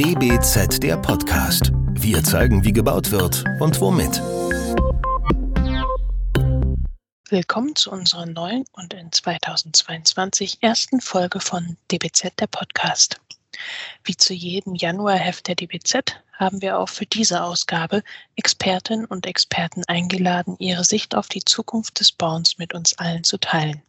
[0.00, 1.72] DBZ der Podcast.
[1.90, 4.22] Wir zeigen, wie gebaut wird und womit.
[7.28, 13.20] Willkommen zu unserer neuen und in 2022 ersten Folge von DBZ der Podcast.
[14.02, 18.02] Wie zu jedem Januarheft der DBZ haben wir auch für diese Ausgabe
[18.36, 23.36] Expertinnen und Experten eingeladen, ihre Sicht auf die Zukunft des Bauens mit uns allen zu
[23.36, 23.82] teilen.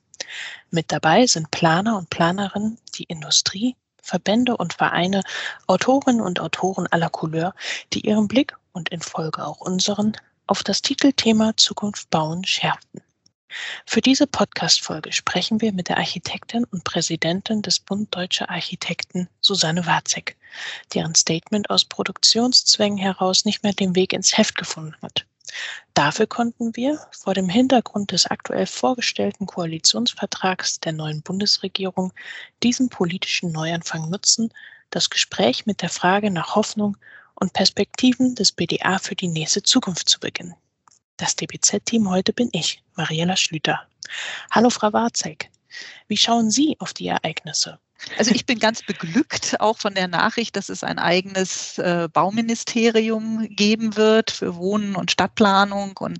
[0.71, 5.23] Mit dabei sind Planer und Planerinnen, die Industrie, Verbände und Vereine,
[5.68, 7.54] Autorinnen und Autoren aller Couleur,
[7.94, 13.02] die ihren Blick und in Folge auch unseren auf das Titelthema Zukunft bauen schärften.
[13.86, 19.86] Für diese Podcast-Folge sprechen wir mit der Architektin und Präsidentin des Bund Deutscher Architekten, Susanne
[19.86, 20.38] Warzek,
[20.94, 25.26] deren Statement aus Produktionszwängen heraus nicht mehr den Weg ins Heft gefunden hat.
[25.94, 32.14] Dafür konnten wir vor dem Hintergrund des aktuell vorgestellten Koalitionsvertrags der neuen Bundesregierung
[32.64, 34.54] diesen politischen Neuanfang nutzen,
[34.90, 36.97] das Gespräch mit der Frage nach Hoffnung
[37.36, 40.56] und Perspektiven des BDA für die nächste Zukunft zu beginnen.
[41.17, 43.88] Das DBZ-Team heute bin ich, Mariella Schlüter.
[44.52, 45.50] Hallo, Frau Warzek.
[46.08, 47.80] Wie schauen Sie auf die Ereignisse?
[48.17, 53.47] Also ich bin ganz beglückt auch von der Nachricht, dass es ein eigenes äh, Bauministerium
[53.49, 55.97] geben wird für Wohnen und Stadtplanung.
[55.97, 56.19] Und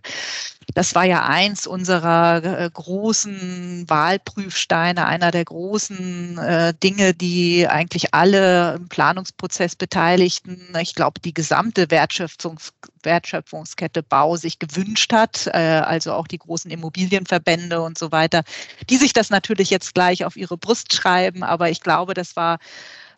[0.74, 8.14] das war ja eins unserer äh, großen Wahlprüfsteine, einer der großen äh, Dinge, die eigentlich
[8.14, 12.74] alle im Planungsprozess Beteiligten, ich glaube, die gesamte Wertschöpfungs
[13.06, 18.44] Wertschöpfungskette Bau sich gewünscht hat, äh, also auch die großen Immobilienverbände und so weiter,
[18.90, 21.44] die sich das natürlich jetzt gleich auf ihre Brust schreiben.
[21.44, 22.60] Aber ich glaube, das war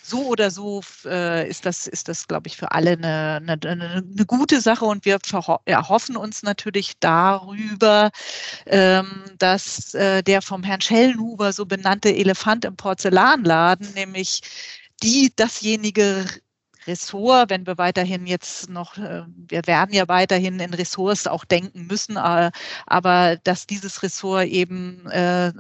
[0.04, 4.26] so oder so äh, ist das, ist das, glaube ich, für alle eine, eine, eine
[4.28, 5.18] gute Sache und wir
[5.66, 8.12] erhoffen uns natürlich darüber,
[8.66, 14.42] ähm, dass äh, der vom Herrn Schellenhuber so benannte Elefant im Porzellanladen, nämlich
[15.02, 16.26] die dasjenige
[16.88, 21.88] Ressort, wenn wir weiterhin jetzt noch, äh, wir werden ja weiterhin in Ressorts auch denken
[21.88, 22.52] müssen, äh,
[22.86, 25.52] aber dass dieses Ressort eben äh,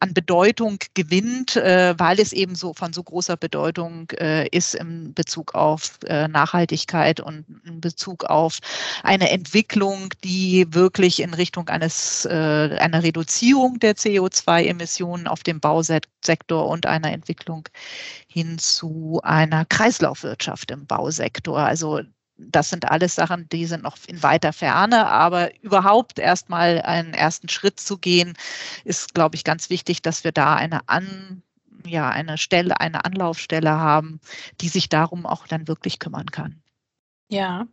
[0.00, 4.10] an Bedeutung gewinnt, weil es eben so von so großer Bedeutung
[4.50, 8.58] ist in Bezug auf Nachhaltigkeit und in Bezug auf
[9.02, 16.86] eine Entwicklung, die wirklich in Richtung eines, einer Reduzierung der CO2-Emissionen auf dem Bausektor und
[16.86, 17.68] einer Entwicklung
[18.32, 21.58] hin zu einer Kreislaufwirtschaft im Bausektor.
[21.58, 22.00] Also
[22.38, 27.48] das sind alles Sachen, die sind noch in weiter Ferne, aber überhaupt erstmal einen ersten
[27.48, 28.34] Schritt zu gehen,
[28.84, 31.42] ist, glaube ich, ganz wichtig, dass wir da eine an
[31.84, 34.20] ja, eine Stelle, eine Anlaufstelle haben,
[34.60, 36.62] die sich darum auch dann wirklich kümmern kann.
[37.32, 37.66] Ja,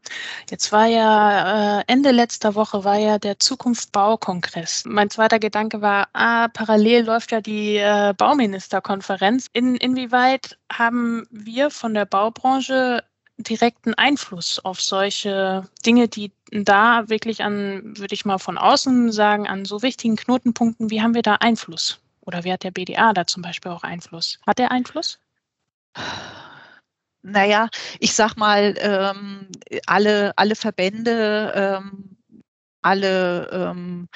[0.49, 4.85] jetzt war ja äh, Ende letzter Woche war ja der Zukunft Baukongress.
[4.85, 9.47] Mein zweiter Gedanke war, ah, parallel läuft ja die äh, Bauministerkonferenz.
[9.51, 13.03] In, inwieweit haben wir von der Baubranche
[13.37, 19.45] direkten Einfluss auf solche Dinge, die da wirklich an, würde ich mal von außen sagen,
[19.45, 21.99] an so wichtigen Knotenpunkten, wie haben wir da Einfluss?
[22.21, 24.39] Oder wie hat der BDA da zum Beispiel auch Einfluss?
[24.47, 25.19] Hat er Einfluss?
[27.23, 27.69] Naja,
[27.99, 29.47] ich sag mal, ähm,
[29.87, 32.17] alle, alle Verbände, ähm,
[32.81, 34.07] alle ähm,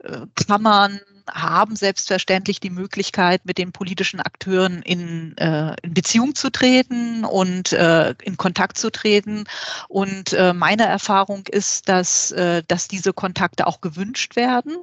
[0.00, 1.00] äh, Kammern,
[1.32, 7.72] haben selbstverständlich die Möglichkeit, mit den politischen Akteuren in, äh, in Beziehung zu treten und
[7.72, 9.44] äh, in Kontakt zu treten.
[9.88, 14.76] Und äh, meine Erfahrung ist, dass, äh, dass diese Kontakte auch gewünscht werden.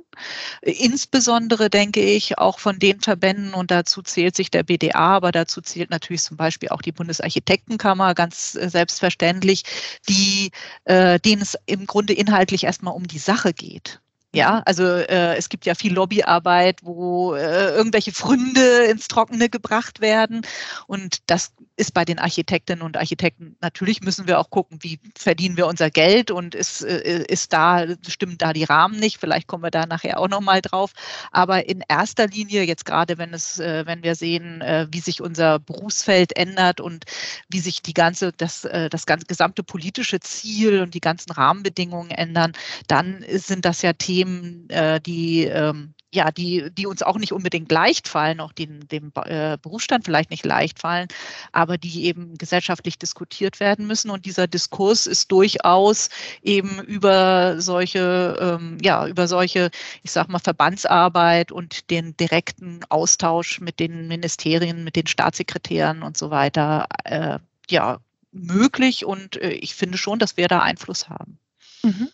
[0.62, 5.62] Insbesondere denke ich auch von den Verbänden, und dazu zählt sich der BDA, aber dazu
[5.62, 9.64] zählt natürlich zum Beispiel auch die Bundesarchitektenkammer ganz äh, selbstverständlich,
[10.08, 10.52] die,
[10.86, 14.02] äh, denen es im Grunde inhaltlich erstmal um die Sache geht.
[14.34, 20.02] Ja, also äh, es gibt ja viel Lobbyarbeit, wo äh, irgendwelche Fründe ins Trockene gebracht
[20.02, 20.42] werden.
[20.86, 25.56] Und das ist bei den Architektinnen und Architekten, natürlich müssen wir auch gucken, wie verdienen
[25.56, 29.18] wir unser Geld und ist, äh, ist da, stimmen da die Rahmen nicht.
[29.18, 30.92] Vielleicht kommen wir da nachher auch nochmal drauf.
[31.32, 35.22] Aber in erster Linie, jetzt gerade wenn es, äh, wenn wir sehen, äh, wie sich
[35.22, 37.06] unser Berufsfeld ändert und
[37.50, 42.52] wie sich die ganze, das, das ganze gesamte politische Ziel und die ganzen Rahmenbedingungen ändern,
[42.88, 44.68] dann sind das ja Themen,
[45.06, 49.58] die ähm, ja, die, die uns auch nicht unbedingt leicht fallen, auch den, dem äh,
[49.62, 51.08] Berufsstand vielleicht nicht leicht fallen,
[51.52, 54.10] aber die eben gesellschaftlich diskutiert werden müssen.
[54.10, 56.10] Und dieser Diskurs ist durchaus
[56.42, 59.70] eben über solche, ähm, ja, über solche,
[60.02, 66.18] ich sag mal, Verbandsarbeit und den direkten Austausch mit den Ministerien, mit den Staatssekretären und
[66.18, 67.38] so weiter, äh,
[67.70, 68.00] ja,
[68.32, 69.06] möglich.
[69.06, 71.38] Und äh, ich finde schon, dass wir da Einfluss haben.
[71.84, 72.10] Mhm.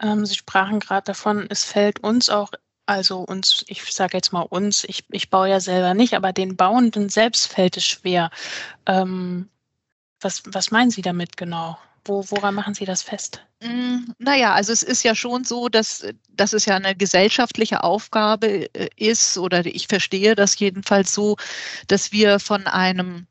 [0.00, 2.50] Ähm, Sie sprachen gerade davon, es fällt uns auch,
[2.86, 6.56] also uns, ich sage jetzt mal uns, ich, ich baue ja selber nicht, aber den
[6.56, 8.30] Bauenden selbst fällt es schwer.
[8.86, 9.48] Ähm,
[10.20, 11.78] was, was meinen Sie damit genau?
[12.04, 13.40] Wo, woran machen Sie das fest?
[13.62, 18.74] Mm, naja, also es ist ja schon so, dass, dass es ja eine gesellschaftliche Aufgabe
[18.74, 21.36] äh, ist, oder ich verstehe das jedenfalls so,
[21.88, 23.26] dass wir von einem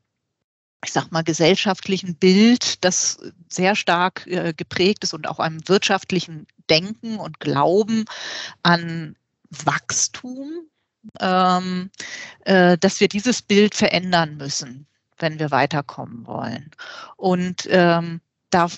[0.84, 3.18] ich sag mal, gesellschaftlichen Bild, das
[3.48, 8.04] sehr stark äh, geprägt ist und auch einem wirtschaftlichen Denken und Glauben
[8.62, 9.16] an
[9.50, 10.68] Wachstum,
[11.20, 11.90] ähm,
[12.44, 14.86] äh, dass wir dieses Bild verändern müssen,
[15.18, 16.70] wenn wir weiterkommen wollen.
[17.16, 18.20] Und ähm,
[18.50, 18.68] da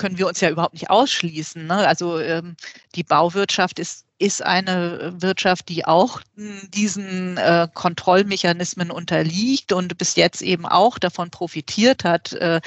[0.00, 1.66] können wir uns ja überhaupt nicht ausschließen.
[1.66, 1.86] Ne?
[1.86, 2.56] Also ähm,
[2.94, 10.42] die Bauwirtschaft ist ist eine Wirtschaft, die auch diesen äh, Kontrollmechanismen unterliegt und bis jetzt
[10.42, 12.60] eben auch davon profitiert hat, äh,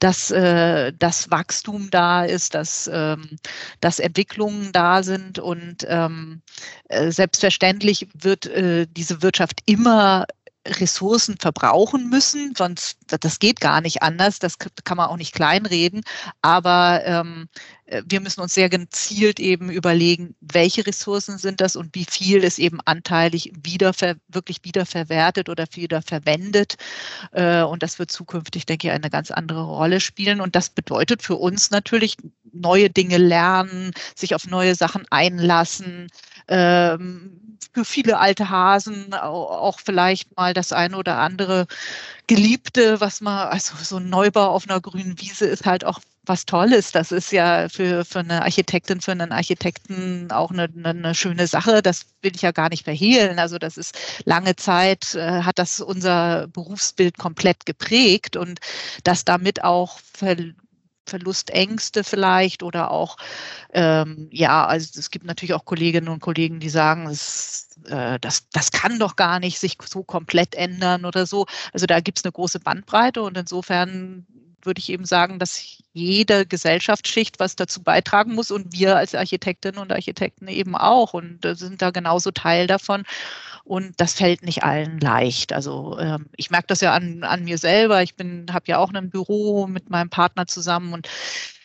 [0.00, 3.38] dass äh, das Wachstum da ist, dass, ähm,
[3.80, 6.42] dass Entwicklungen da sind und ähm,
[6.88, 10.26] äh, selbstverständlich wird äh, diese Wirtschaft immer
[10.68, 16.02] Ressourcen verbrauchen müssen, sonst das geht gar nicht anders, das kann man auch nicht kleinreden,
[16.42, 17.48] aber ähm,
[17.88, 22.44] äh, wir müssen uns sehr gezielt eben überlegen, welche Ressourcen sind das und wie viel
[22.44, 23.92] ist eben anteilig wieder
[24.28, 26.76] wirklich wiederverwertet oder wiederverwendet.
[27.32, 30.40] Äh, und das wird zukünftig, denke ich, eine ganz andere Rolle spielen.
[30.40, 32.16] Und das bedeutet für uns natürlich
[32.52, 36.08] neue Dinge lernen, sich auf neue Sachen einlassen,
[36.48, 41.66] ähm, für viele alte Hasen auch vielleicht mal das eine oder andere
[42.26, 46.44] Geliebte, was man, also so ein Neubau auf einer grünen Wiese ist halt auch was
[46.44, 46.92] Tolles.
[46.92, 51.82] Das ist ja für, für eine Architektin, für einen Architekten auch eine, eine schöne Sache.
[51.82, 53.38] Das will ich ja gar nicht verhehlen.
[53.38, 58.60] Also das ist lange Zeit, äh, hat das unser Berufsbild komplett geprägt und
[59.04, 59.98] dass damit auch
[61.08, 63.16] Verlustängste vielleicht oder auch,
[63.72, 68.48] ähm, ja, also es gibt natürlich auch Kolleginnen und Kollegen, die sagen, es, äh, das,
[68.50, 71.46] das kann doch gar nicht sich so komplett ändern oder so.
[71.72, 74.26] Also da gibt es eine große Bandbreite und insofern
[74.62, 79.80] würde ich eben sagen, dass jede Gesellschaftsschicht was dazu beitragen muss und wir als Architektinnen
[79.80, 83.04] und Architekten eben auch und sind da genauso Teil davon.
[83.64, 85.52] Und das fällt nicht allen leicht.
[85.52, 88.02] Also ähm, ich merke das ja an, an mir selber.
[88.02, 91.08] Ich bin, habe ja auch ein Büro mit meinem Partner zusammen und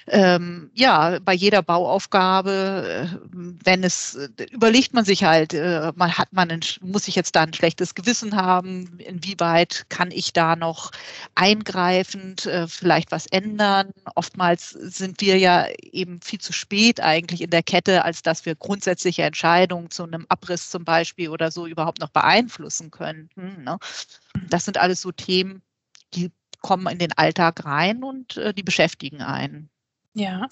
[0.08, 3.18] ähm, ja, bei jeder Bauaufgabe, äh,
[3.64, 7.36] wenn es, äh, überlegt man sich halt, äh, man hat man, ein, muss ich jetzt
[7.36, 9.00] da ein schlechtes Gewissen haben?
[9.00, 10.92] Inwieweit kann ich da noch
[11.36, 13.92] eingreifend äh, vielleicht was ändern?
[14.16, 18.56] Oftmals sind wir ja eben viel zu spät eigentlich in der Kette, als dass wir
[18.56, 23.64] grundsätzliche Entscheidungen zu einem Abriss zum Beispiel oder so überhaupt noch beeinflussen könnten.
[23.64, 23.78] Ne?
[24.50, 25.62] Das sind alles so Themen,
[26.14, 29.70] die kommen in den Alltag rein und äh, die beschäftigen einen.
[30.16, 30.48] Ja.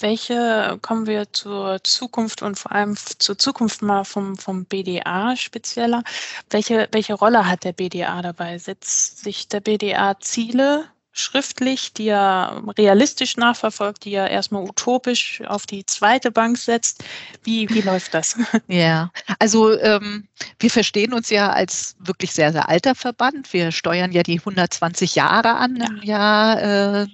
[0.00, 6.02] Welche kommen wir zur Zukunft und vor allem zur Zukunft mal vom, vom BDA spezieller.
[6.50, 8.58] Welche, welche Rolle hat der BDA dabei?
[8.58, 15.66] Setzt sich der BDA Ziele schriftlich, die er realistisch nachverfolgt, die er erstmal utopisch auf
[15.66, 17.04] die zweite Bank setzt.
[17.44, 18.36] Wie, wie läuft das?
[18.68, 20.28] Ja, also ähm,
[20.58, 23.52] wir verstehen uns ja als wirklich sehr, sehr alter Verband.
[23.52, 25.86] Wir steuern ja die 120 Jahre an ja.
[25.86, 27.06] im Jahr äh,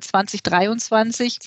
[0.00, 1.38] 2023.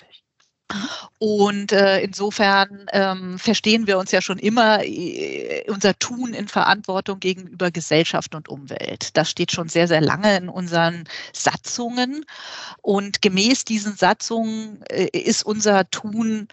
[1.19, 7.19] Und äh, insofern ähm, verstehen wir uns ja schon immer äh, unser Tun in Verantwortung
[7.19, 9.15] gegenüber Gesellschaft und Umwelt.
[9.15, 12.25] Das steht schon sehr, sehr lange in unseren Satzungen.
[12.81, 16.47] Und gemäß diesen Satzungen äh, ist unser Tun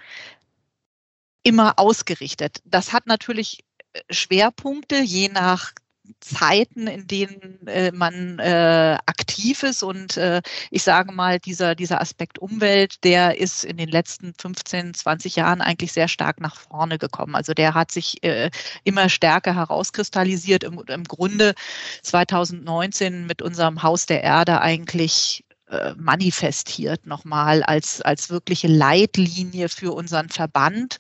[1.43, 2.59] immer ausgerichtet.
[2.65, 5.73] Das hat natürlich äh, Schwerpunkte, je nach
[6.21, 9.83] Zeiten, in denen äh, man äh, aktiv ist.
[9.83, 14.95] Und äh, ich sage mal, dieser, dieser Aspekt Umwelt, der ist in den letzten 15,
[14.95, 17.35] 20 Jahren eigentlich sehr stark nach vorne gekommen.
[17.35, 18.51] Also der hat sich äh,
[18.85, 20.65] immer stärker herauskristallisiert.
[20.65, 21.55] Im, Im Grunde
[22.03, 29.93] 2019 mit unserem Haus der Erde eigentlich äh, manifestiert nochmal als, als wirkliche Leitlinie für
[29.93, 30.99] unseren Verband.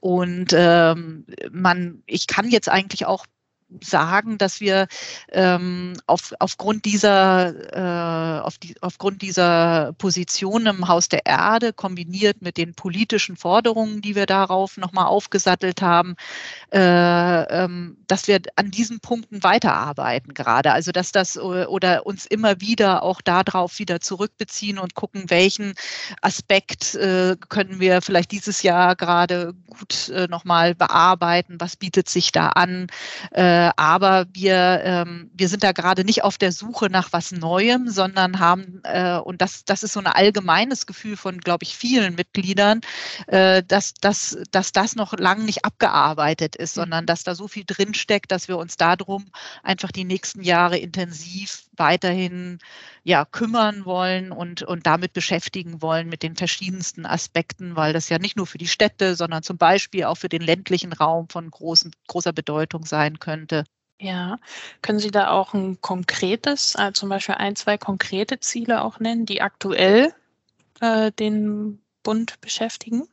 [0.00, 3.26] Und ähm, man, ich kann jetzt eigentlich auch
[3.82, 4.86] sagen, dass wir
[5.32, 12.42] ähm, auf, aufgrund dieser äh, auf die, aufgrund dieser Position im Haus der Erde kombiniert
[12.42, 16.14] mit den politischen Forderungen, die wir darauf nochmal aufgesattelt haben,
[16.72, 20.72] äh, ähm, dass wir an diesen Punkten weiterarbeiten gerade.
[20.72, 25.74] Also dass das oder uns immer wieder auch darauf wieder zurückbeziehen und gucken, welchen
[26.22, 32.30] Aspekt äh, können wir vielleicht dieses Jahr gerade gut äh, nochmal bearbeiten, was bietet sich
[32.30, 32.86] da an
[33.32, 37.32] äh, äh, aber wir, ähm, wir sind da gerade nicht auf der Suche nach was
[37.32, 41.76] Neuem, sondern haben, äh, und das, das ist so ein allgemeines Gefühl von, glaube ich,
[41.76, 42.80] vielen Mitgliedern,
[43.26, 46.82] äh, dass, dass, dass das noch lang nicht abgearbeitet ist, mhm.
[46.82, 49.26] sondern dass da so viel drinsteckt, dass wir uns darum
[49.62, 52.58] einfach die nächsten Jahre intensiv weiterhin
[53.04, 58.18] ja, kümmern wollen und, und damit beschäftigen wollen mit den verschiedensten Aspekten, weil das ja
[58.18, 61.92] nicht nur für die Städte, sondern zum Beispiel auch für den ländlichen Raum von großen,
[62.08, 63.64] großer Bedeutung sein könnte.
[63.98, 64.38] Ja,
[64.82, 69.24] können Sie da auch ein konkretes, äh, zum Beispiel ein, zwei konkrete Ziele auch nennen,
[69.24, 70.12] die aktuell
[70.80, 73.08] äh, den Bund beschäftigen?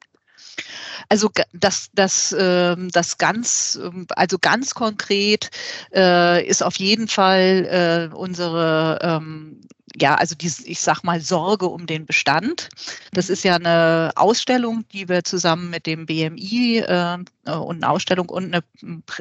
[1.10, 5.50] Also das, das, ähm, das ganz, ähm, also ganz konkret
[5.93, 9.62] äh, ist auf jeden Fall äh, unsere ähm,
[9.95, 12.69] ja, also die, ich sag mal, Sorge um den Bestand.
[13.12, 17.17] Das ist ja eine Ausstellung, die wir zusammen mit dem BMI äh,
[17.51, 18.63] und eine Ausstellung und eine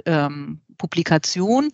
[0.06, 1.70] ähm, Publikation.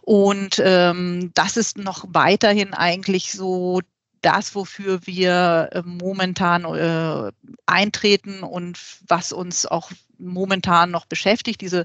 [0.00, 3.80] Und ähm, das ist noch weiterhin eigentlich so
[4.22, 7.32] das, wofür wir äh, momentan äh,
[7.66, 9.90] eintreten und was uns auch
[10.22, 11.60] momentan noch beschäftigt.
[11.60, 11.84] Diese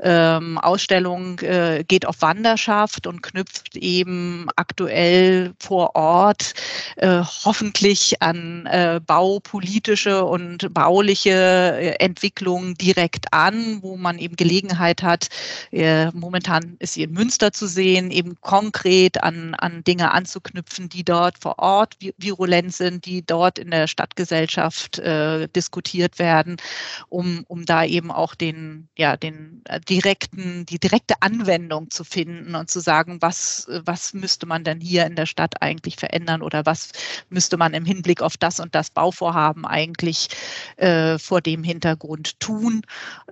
[0.00, 6.54] ähm, Ausstellung äh, geht auf Wanderschaft und knüpft eben aktuell vor Ort
[6.96, 15.02] äh, hoffentlich an äh, baupolitische und bauliche äh, Entwicklungen direkt an, wo man eben Gelegenheit
[15.02, 15.28] hat,
[15.72, 21.04] äh, momentan ist sie in Münster zu sehen, eben konkret an, an Dinge anzuknüpfen, die
[21.04, 26.56] dort vor Ort virulent sind, die dort in der Stadtgesellschaft äh, diskutiert werden,
[27.08, 32.54] um, um da eben auch den, ja, den äh, direkten, die direkte Anwendung zu finden
[32.54, 36.66] und zu sagen, was, was müsste man denn hier in der Stadt eigentlich verändern oder
[36.66, 36.90] was
[37.28, 40.28] müsste man im Hinblick auf das und das Bauvorhaben eigentlich
[40.76, 42.82] äh, vor dem Hintergrund tun.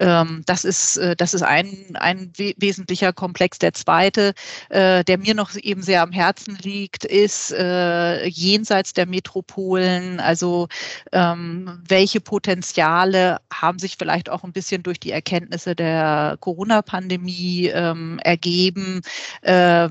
[0.01, 3.59] Ähm, das ist, äh, das ist ein, ein we wesentlicher Komplex.
[3.59, 4.35] Der zweite,
[4.69, 10.69] äh, der mir noch eben sehr am Herzen liegt, ist äh, jenseits der Metropolen, also
[11.13, 18.19] ähm, welche Potenziale haben sich vielleicht auch ein bisschen durch die Erkenntnisse der Corona-Pandemie ähm,
[18.23, 19.03] ergeben.
[19.43, 19.91] Äh,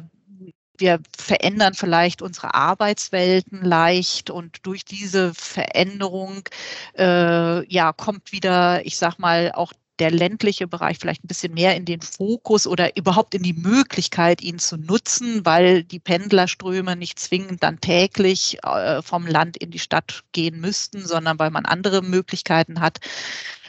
[0.77, 6.49] wir verändern vielleicht unsere Arbeitswelten leicht und durch diese Veränderung
[6.97, 11.75] äh, ja kommt wieder, ich sag mal, auch der ländliche Bereich vielleicht ein bisschen mehr
[11.75, 17.17] in den Fokus oder überhaupt in die Möglichkeit, ihn zu nutzen, weil die Pendlerströme nicht
[17.17, 22.01] zwingend dann täglich äh, vom Land in die Stadt gehen müssten, sondern weil man andere
[22.01, 22.99] Möglichkeiten hat,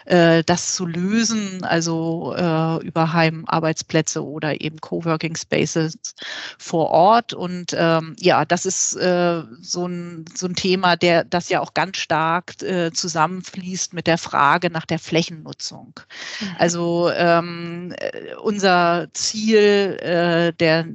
[0.06, 5.98] äh, das zu lösen, also äh, über Heimarbeitsplätze oder eben Coworking Spaces
[6.58, 7.34] vor Ort.
[7.34, 11.75] Und ähm, ja, das ist äh, so, ein, so ein Thema, der das ja auch
[11.75, 15.92] ganz stark äh, zusammenfließt mit der Frage nach der Flächennutzung.
[16.40, 16.56] Mhm.
[16.58, 20.86] Also ähm, äh, unser Ziel äh, der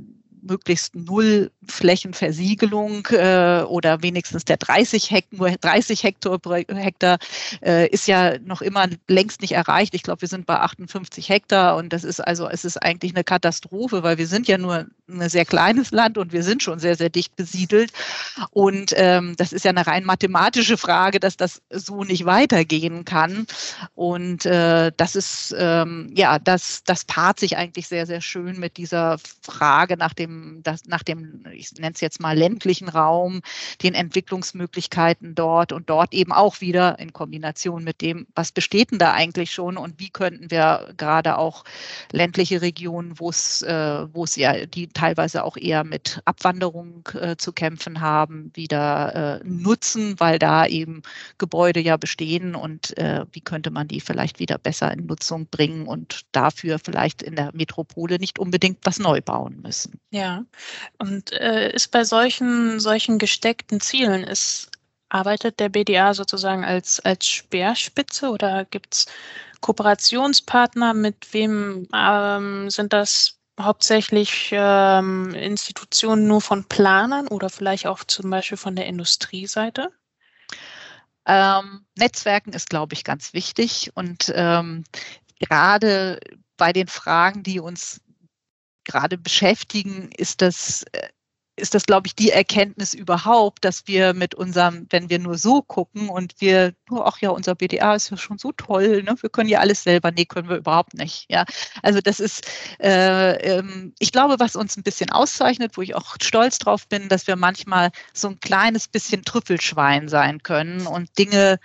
[0.41, 7.17] möglichst null Flächenversiegelung äh, oder wenigstens der 30 Hektar, nur 30 Hektar, Hektar
[7.63, 9.93] äh, ist ja noch immer längst nicht erreicht.
[9.93, 13.23] Ich glaube, wir sind bei 58 Hektar und das ist also, es ist eigentlich eine
[13.23, 14.87] Katastrophe, weil wir sind ja nur
[15.19, 17.91] ein sehr kleines Land und wir sind schon sehr, sehr dicht besiedelt.
[18.51, 23.45] Und ähm, das ist ja eine rein mathematische Frage, dass das so nicht weitergehen kann.
[23.95, 28.77] Und äh, das ist, ähm, ja, das, das paart sich eigentlich sehr, sehr schön mit
[28.77, 30.30] dieser Frage nach dem,
[30.63, 33.41] das, nach dem, ich nenne es jetzt mal ländlichen Raum,
[33.81, 38.99] den Entwicklungsmöglichkeiten dort und dort eben auch wieder in Kombination mit dem, was besteht denn
[38.99, 41.63] da eigentlich schon und wie könnten wir gerade auch
[42.11, 47.35] ländliche Regionen, wo es, äh, wo es ja die teilweise auch eher mit Abwanderung äh,
[47.37, 51.01] zu kämpfen haben, wieder äh, nutzen, weil da eben
[51.37, 55.87] Gebäude ja bestehen und äh, wie könnte man die vielleicht wieder besser in Nutzung bringen
[55.87, 59.99] und dafür vielleicht in der Metropole nicht unbedingt was neu bauen müssen.
[60.11, 60.20] Ja,
[60.99, 64.69] und äh, ist bei solchen, solchen gesteckten Zielen, ist,
[65.09, 69.05] arbeitet der BDA sozusagen als, als Speerspitze oder gibt es
[69.61, 70.93] Kooperationspartner?
[70.93, 78.29] Mit wem ähm, sind das hauptsächlich ähm, Institutionen nur von Planern oder vielleicht auch zum
[78.29, 79.91] Beispiel von der Industrieseite?
[81.25, 84.83] Ähm, Netzwerken ist, glaube ich, ganz wichtig und ähm,
[85.39, 86.19] gerade
[86.57, 88.01] bei den Fragen, die uns
[88.85, 91.09] gerade beschäftigen, ist das äh,
[91.61, 95.61] ist das, glaube ich, die Erkenntnis überhaupt, dass wir mit unserem, wenn wir nur so
[95.61, 99.15] gucken und wir, oh, ach ja, unser BDA ist ja schon so toll, ne?
[99.19, 101.25] wir können ja alles selber, nee, können wir überhaupt nicht.
[101.29, 101.45] Ja,
[101.83, 102.47] also das ist,
[102.79, 107.09] äh, ähm, ich glaube, was uns ein bisschen auszeichnet, wo ich auch stolz drauf bin,
[107.09, 111.59] dass wir manchmal so ein kleines bisschen Trüffelschwein sein können und Dinge,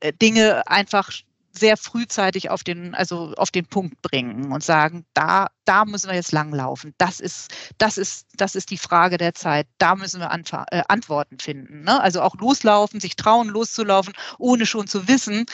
[0.00, 1.10] äh, Dinge einfach
[1.52, 6.14] sehr frühzeitig auf den, also auf den Punkt bringen und sagen, da, da müssen wir
[6.14, 6.94] jetzt langlaufen.
[6.98, 9.66] Das ist, das ist, das ist die Frage der Zeit.
[9.78, 10.30] Da müssen wir
[10.70, 11.84] äh, Antworten finden.
[11.84, 12.00] Ne?
[12.00, 15.46] Also auch loslaufen, sich trauen, loszulaufen, ohne schon zu wissen,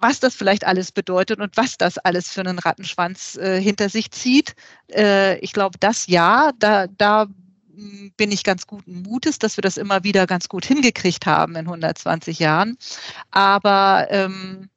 [0.00, 4.10] was das vielleicht alles bedeutet und was das alles für einen Rattenschwanz äh, hinter sich
[4.10, 4.54] zieht.
[4.92, 7.26] Äh, ich glaube, das ja, da, da
[7.74, 11.54] hm, bin ich ganz guten Mutes, dass wir das immer wieder ganz gut hingekriegt haben
[11.56, 12.76] in 120 Jahren.
[13.30, 14.70] Aber ähm,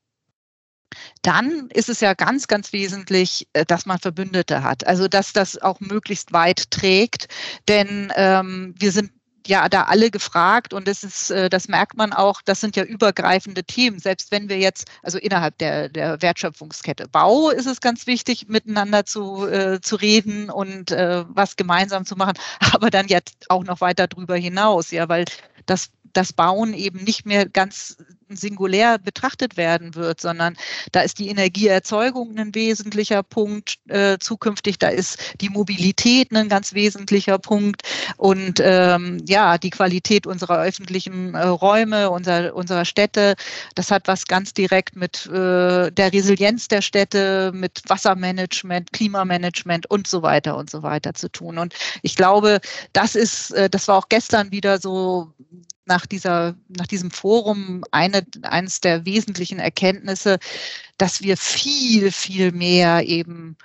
[1.22, 4.86] dann ist es ja ganz, ganz wesentlich, äh, dass man Verbündete hat.
[4.88, 7.28] Also dass das auch möglichst weit trägt.
[7.68, 9.12] Denn ähm, wir sind
[9.48, 12.84] ja da alle gefragt und das ist, äh, das merkt man auch, das sind ja
[12.84, 14.00] übergreifende Themen.
[14.00, 19.06] Selbst wenn wir jetzt, also innerhalb der, der Wertschöpfungskette Bau ist es ganz wichtig, miteinander
[19.06, 22.34] zu, äh, zu reden und äh, was gemeinsam zu machen,
[22.74, 25.26] aber dann jetzt auch noch weiter drüber hinaus, ja, weil
[25.66, 27.98] das das Bauen eben nicht mehr ganz
[28.30, 30.56] singulär betrachtet werden wird, sondern
[30.94, 36.74] da ist die Energieerzeugung ein wesentlicher Punkt äh, zukünftig, da ist die Mobilität ein ganz
[36.74, 37.82] wesentlicher Punkt
[38.18, 43.36] und ähm, ja, die Qualität unserer öffentlichen äh, Räume, unserer, unserer Städte,
[43.76, 50.08] das hat was ganz direkt mit äh, der Resilienz der Städte, mit Wassermanagement, Klimamanagement und
[50.08, 51.58] so weiter und so weiter zu tun.
[51.58, 52.62] Und ich glaube,
[52.94, 55.34] das ist, äh, das war auch gestern wieder so
[55.86, 60.40] nach, dieser, nach diesem Forum eine, eines der wesentlichen Erkenntnisse,
[60.98, 63.58] dass wir viel, viel mehr eben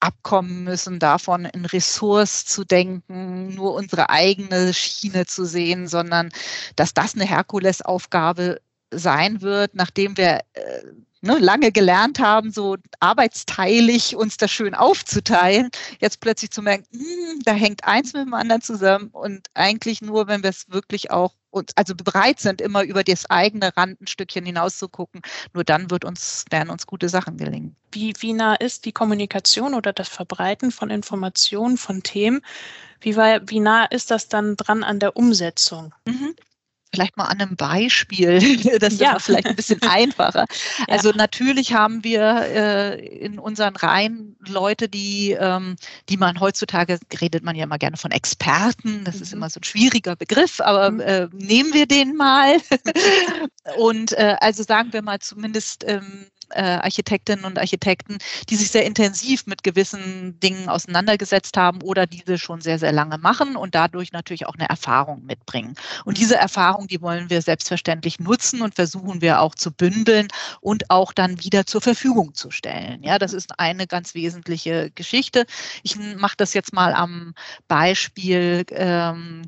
[0.00, 6.30] abkommen müssen, davon in Ressource zu denken, nur unsere eigene Schiene zu sehen, sondern
[6.76, 10.82] dass das eine Herkulesaufgabe sein wird, nachdem wir äh,
[11.20, 15.70] ne, lange gelernt haben, so arbeitsteilig uns das schön aufzuteilen,
[16.00, 20.02] jetzt plötzlich zu merken, mh, hm, da hängt eins mit dem anderen zusammen und eigentlich
[20.02, 24.44] nur, wenn wir es wirklich auch uns, also bereit sind, immer über das eigene Randenstückchen
[24.44, 25.22] hinaus zu gucken,
[25.54, 27.74] nur dann wird uns, werden uns gute Sachen gelingen.
[27.92, 32.42] Wie, wie nah ist die Kommunikation oder das Verbreiten von Informationen, von Themen?
[33.00, 35.94] Wie, war, wie nah ist das dann dran an der Umsetzung?
[36.04, 36.34] Mhm
[36.92, 38.38] vielleicht mal an einem Beispiel,
[38.78, 39.18] das ist ja.
[39.18, 40.46] vielleicht ein bisschen einfacher.
[40.78, 40.84] Ja.
[40.88, 45.76] Also natürlich haben wir äh, in unseren Reihen Leute, die, ähm,
[46.08, 49.22] die man heutzutage, redet man ja immer gerne von Experten, das mhm.
[49.22, 51.00] ist immer so ein schwieriger Begriff, aber mhm.
[51.00, 52.56] äh, nehmen wir den mal.
[53.78, 58.84] Und äh, also sagen wir mal zumindest ähm, äh, Architektinnen und Architekten, die sich sehr
[58.84, 64.12] intensiv mit gewissen Dingen auseinandergesetzt haben oder diese schon sehr, sehr lange machen und dadurch
[64.12, 65.74] natürlich auch eine Erfahrung mitbringen.
[66.04, 70.28] Und diese Erfahrung, die wollen wir selbstverständlich nutzen und versuchen wir auch zu bündeln
[70.60, 73.02] und auch dann wieder zur Verfügung zu stellen.
[73.02, 75.46] Ja, das ist eine ganz wesentliche Geschichte.
[75.82, 77.34] Ich mache das jetzt mal am
[77.68, 79.42] Beispiel ähm,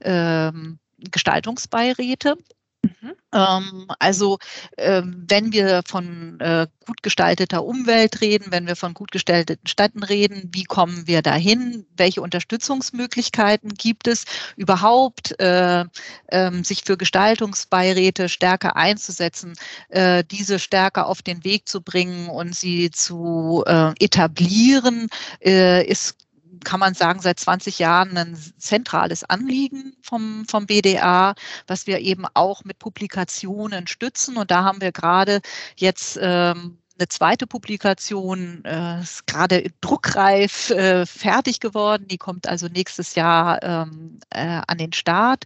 [0.00, 0.78] ähm,
[1.10, 2.36] Gestaltungsbeiräte.
[2.82, 3.14] Mhm.
[3.32, 4.38] Ähm, also
[4.76, 10.02] ähm, wenn wir von äh, gut gestalteter Umwelt reden, wenn wir von gut gestalteten Städten
[10.02, 11.86] reden, wie kommen wir dahin?
[11.96, 14.24] Welche Unterstützungsmöglichkeiten gibt es
[14.56, 15.84] überhaupt, äh,
[16.30, 19.54] ähm, sich für Gestaltungsbeiräte stärker einzusetzen,
[19.88, 25.08] äh, diese stärker auf den Weg zu bringen und sie zu äh, etablieren,
[25.40, 26.16] äh, ist
[26.64, 31.34] kann man sagen, seit 20 Jahren ein zentrales Anliegen vom, vom BDA,
[31.66, 34.36] was wir eben auch mit Publikationen stützen.
[34.36, 35.40] Und da haben wir gerade
[35.76, 42.06] jetzt ähm, eine zweite Publikation äh, ist gerade druckreif äh, fertig geworden.
[42.08, 45.44] Die kommt also nächstes Jahr ähm, äh, an den Start.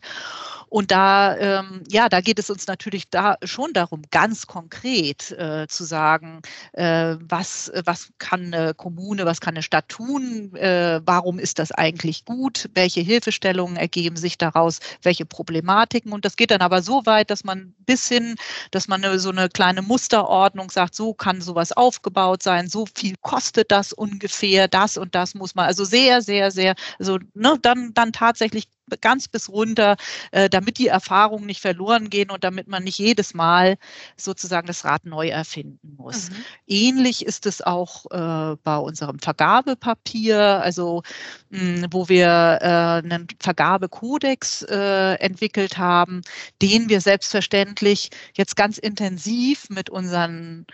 [0.68, 5.66] Und da, ähm, ja, da geht es uns natürlich da schon darum, ganz konkret äh,
[5.68, 11.38] zu sagen, äh, was, was kann eine Kommune, was kann eine Stadt tun, äh, warum
[11.38, 16.12] ist das eigentlich gut, welche Hilfestellungen ergeben sich daraus, welche Problematiken.
[16.12, 18.34] Und das geht dann aber so weit, dass man bis hin,
[18.72, 23.70] dass man so eine kleine Musterordnung sagt, so kann sowas aufgebaut sein, so viel kostet
[23.70, 28.12] das ungefähr, das und das muss man, also sehr, sehr, sehr, also ne, dann, dann
[28.12, 28.68] tatsächlich
[29.00, 29.96] ganz bis runter,
[30.30, 33.76] äh, damit die Erfahrungen nicht verloren gehen und damit man nicht jedes Mal
[34.16, 36.30] sozusagen das Rad neu erfinden muss.
[36.30, 36.34] Mhm.
[36.66, 41.02] Ähnlich ist es auch äh, bei unserem Vergabepapier, also
[41.50, 42.28] mh, wo wir
[42.60, 46.22] äh, einen Vergabekodex äh, entwickelt haben,
[46.62, 50.66] den wir selbstverständlich jetzt ganz intensiv mit unseren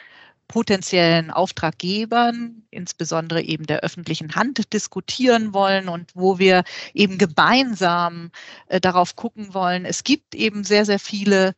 [0.52, 8.30] potenziellen Auftraggebern, insbesondere eben der öffentlichen Hand, diskutieren wollen und wo wir eben gemeinsam
[8.66, 9.86] äh, darauf gucken wollen.
[9.86, 11.54] Es gibt eben sehr, sehr viele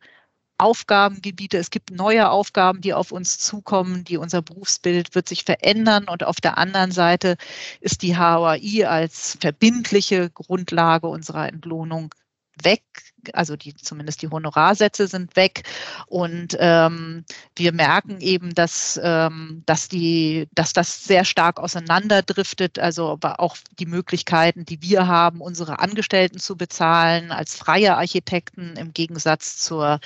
[0.57, 6.05] Aufgabengebiete, es gibt neue Aufgaben, die auf uns zukommen, die unser Berufsbild wird sich verändern.
[6.07, 7.35] Und auf der anderen Seite
[7.81, 12.15] ist die HOI als verbindliche Grundlage unserer Entlohnung
[12.63, 12.83] weg
[13.33, 15.63] also die zumindest die Honorarsätze sind weg.
[16.07, 22.79] Und ähm, wir merken eben, dass, ähm, dass, die, dass das sehr stark auseinanderdriftet.
[22.79, 28.75] Also aber auch die Möglichkeiten, die wir haben, unsere Angestellten zu bezahlen als freie Architekten
[28.77, 29.99] im Gegensatz zur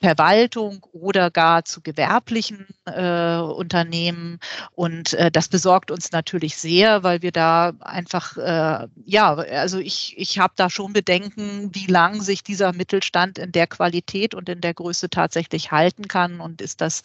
[0.00, 4.38] Verwaltung oder gar zu gewerblichen äh, Unternehmen.
[4.72, 10.14] Und äh, das besorgt uns natürlich sehr, weil wir da einfach, äh, ja, also ich,
[10.16, 14.60] ich habe da schon Bedenken, wie lang sich dieser Mittelstand in der Qualität und in
[14.60, 16.40] der Größe tatsächlich halten kann.
[16.40, 17.02] Und ist das,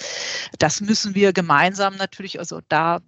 [0.60, 3.02] das müssen wir gemeinsam natürlich, also da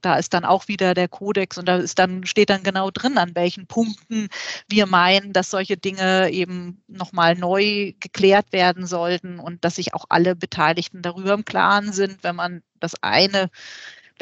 [0.00, 3.16] da ist dann auch wieder der Kodex und da ist dann, steht dann genau drin,
[3.18, 4.28] an welchen Punkten
[4.68, 10.04] wir meinen, dass solche Dinge eben nochmal neu geklärt werden sollten und dass sich auch
[10.08, 13.50] alle Beteiligten darüber im Klaren sind, wenn man das eine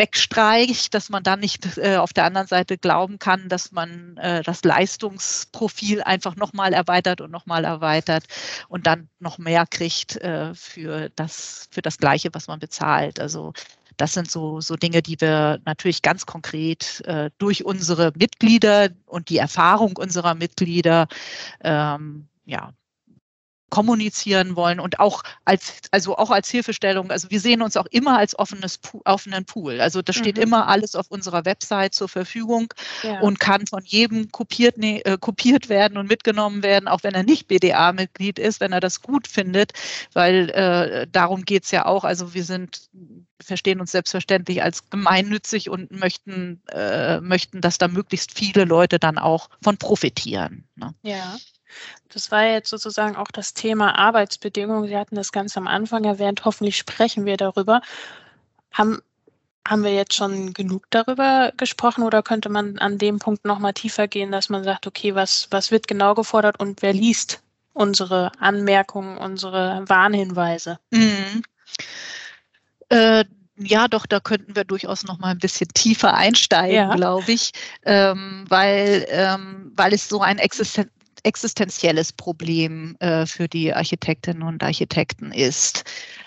[0.01, 4.43] wegstreicht, dass man dann nicht äh, auf der anderen Seite glauben kann, dass man äh,
[4.43, 8.25] das Leistungsprofil einfach nochmal erweitert und nochmal erweitert
[8.69, 13.21] und dann noch mehr kriegt äh, für, das, für das Gleiche, was man bezahlt.
[13.21, 13.53] Also
[13.99, 19.29] das sind so, so Dinge, die wir natürlich ganz konkret äh, durch unsere Mitglieder und
[19.29, 21.09] die Erfahrung unserer Mitglieder
[21.63, 22.73] ähm, ja,
[23.71, 27.11] kommunizieren wollen und auch als, also auch als Hilfestellung.
[27.11, 29.81] Also wir sehen uns auch immer als offenes, offenen Pool.
[29.81, 30.43] Also das steht mhm.
[30.43, 33.21] immer alles auf unserer Website zur Verfügung ja.
[33.21, 37.23] und kann von jedem kopiert, ne, äh, kopiert werden und mitgenommen werden, auch wenn er
[37.23, 39.73] nicht BDA-Mitglied ist, wenn er das gut findet,
[40.13, 42.05] weil äh, darum geht es ja auch.
[42.05, 42.91] Also wir sind
[43.43, 49.19] verstehen uns selbstverständlich als gemeinnützig und möchten, äh, möchten, dass da möglichst viele Leute dann
[49.19, 50.65] auch von profitieren.
[50.77, 50.95] Ne?
[51.03, 51.37] Ja.
[52.09, 54.89] Das war jetzt sozusagen auch das Thema Arbeitsbedingungen.
[54.89, 56.45] Sie hatten das ganz am Anfang erwähnt.
[56.45, 57.81] Hoffentlich sprechen wir darüber.
[58.73, 59.01] Haben,
[59.67, 64.09] haben wir jetzt schon genug darüber gesprochen oder könnte man an dem Punkt nochmal tiefer
[64.09, 69.17] gehen, dass man sagt, okay, was, was wird genau gefordert und wer liest unsere Anmerkungen,
[69.19, 70.79] unsere Warnhinweise?
[70.91, 71.43] Mhm.
[72.89, 73.25] Äh,
[73.63, 76.95] ja, doch, da könnten wir durchaus noch mal ein bisschen tiefer einsteigen, ja.
[76.95, 77.53] glaube ich,
[77.85, 80.91] ähm, weil, ähm, weil es so ein Existen
[81.25, 85.85] existenzielles Problem äh, für die Architektinnen und Architekten ist.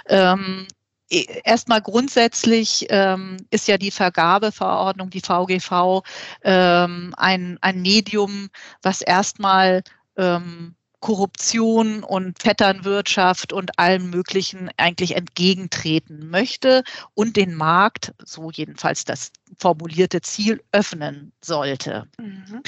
[0.08, 0.68] Ähm,
[1.10, 6.04] e, Erstmal grundsätzlich ähm, ist ja die Vergabeverordnung, die VGV,
[6.44, 8.50] ähm, ein, ein Medium,
[8.82, 9.84] was erstmal
[10.18, 19.04] ähm, Korruption und Vetternwirtschaft und allem Möglichen eigentlich entgegentreten möchte und den Markt, so jedenfalls
[19.04, 22.08] das formulierte Ziel, öffnen sollte.
[22.18, 22.62] Mhm.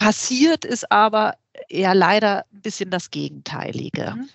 [0.00, 1.34] Passiert ist aber
[1.68, 4.14] eher leider ein bisschen das Gegenteilige.
[4.16, 4.28] Mhm.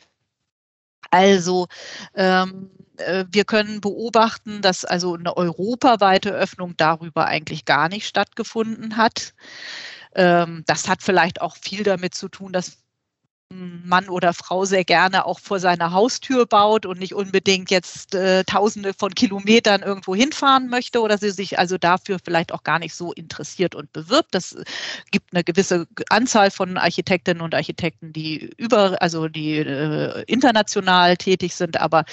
[1.10, 1.68] Also
[2.14, 8.96] ähm, äh, wir können beobachten, dass also eine europaweite Öffnung darüber eigentlich gar nicht stattgefunden
[8.96, 9.34] hat.
[10.14, 12.85] Ähm, das hat vielleicht auch viel damit zu tun, dass
[13.52, 18.44] Mann oder Frau sehr gerne auch vor seiner Haustür baut und nicht unbedingt jetzt äh,
[18.44, 22.96] tausende von Kilometern irgendwo hinfahren möchte oder sie sich also dafür vielleicht auch gar nicht
[22.96, 24.34] so interessiert und bewirbt.
[24.34, 24.58] Das
[25.12, 31.54] gibt eine gewisse Anzahl von Architektinnen und Architekten, die über, also die äh, international tätig
[31.54, 32.06] sind, aber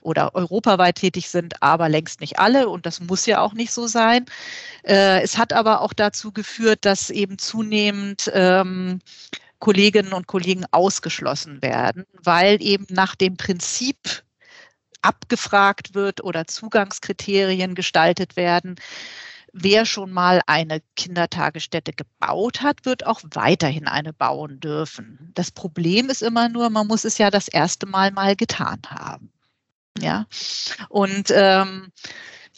[0.00, 3.86] oder europaweit tätig sind, aber längst nicht alle und das muss ja auch nicht so
[3.86, 4.24] sein.
[4.84, 9.00] Äh, es hat aber auch dazu geführt, dass eben zunehmend ähm,
[9.58, 14.22] Kolleginnen und Kollegen ausgeschlossen werden, weil eben nach dem Prinzip
[15.02, 18.76] abgefragt wird oder Zugangskriterien gestaltet werden.
[19.52, 25.32] Wer schon mal eine Kindertagesstätte gebaut hat, wird auch weiterhin eine bauen dürfen.
[25.34, 29.32] Das Problem ist immer nur, man muss es ja das erste Mal mal getan haben.
[29.98, 30.26] Ja,
[30.88, 31.90] und ähm,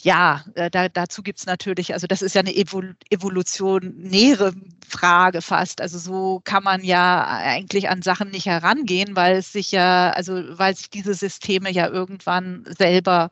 [0.03, 4.53] ja, äh, da, dazu gibt es natürlich, also das ist ja eine Evol evolutionäre
[4.87, 5.81] Frage fast.
[5.81, 10.33] Also so kann man ja eigentlich an Sachen nicht herangehen, weil es sich ja, also
[10.57, 13.31] weil sich diese Systeme ja irgendwann selber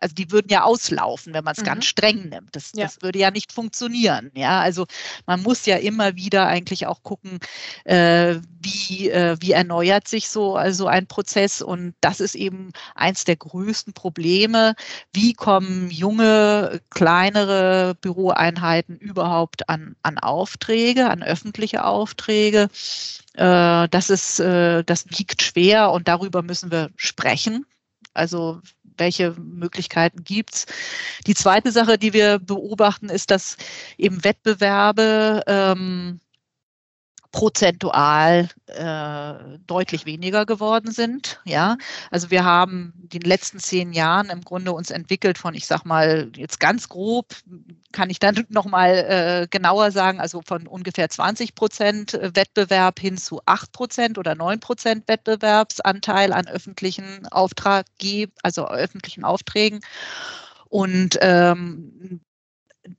[0.00, 1.66] also die würden ja auslaufen, wenn man es mhm.
[1.66, 2.54] ganz streng nimmt.
[2.54, 2.84] Das, ja.
[2.84, 4.30] das, würde ja nicht funktionieren.
[4.34, 4.86] Ja, also
[5.26, 7.38] man muss ja immer wieder eigentlich auch gucken,
[7.84, 11.62] äh, wie, äh, wie erneuert sich so also ein Prozess.
[11.62, 14.74] Und das ist eben eins der größten Probleme.
[15.12, 22.68] Wie kommen junge, kleinere Büroeinheiten überhaupt an, an Aufträge, an öffentliche Aufträge?
[23.34, 27.66] Äh, das ist, äh, das wiegt schwer und darüber müssen wir sprechen.
[28.14, 28.60] Also
[28.98, 30.66] welche Möglichkeiten gibt's?
[31.26, 33.56] Die zweite Sache, die wir beobachten, ist, dass
[33.98, 36.20] eben Wettbewerbe ähm,
[37.36, 41.38] prozentual äh, deutlich weniger geworden sind.
[41.44, 41.76] Ja,
[42.10, 45.84] also wir haben in den letzten zehn Jahren im Grunde uns entwickelt von, ich sag
[45.84, 47.34] mal jetzt ganz grob,
[47.96, 53.16] kann ich dann noch mal äh, genauer sagen, also von ungefähr 20 Prozent Wettbewerb hin
[53.16, 59.80] zu 8 Prozent oder 9 Prozent Wettbewerbsanteil an öffentlichen Auftragge also öffentlichen Aufträgen.
[60.68, 62.20] Und ähm,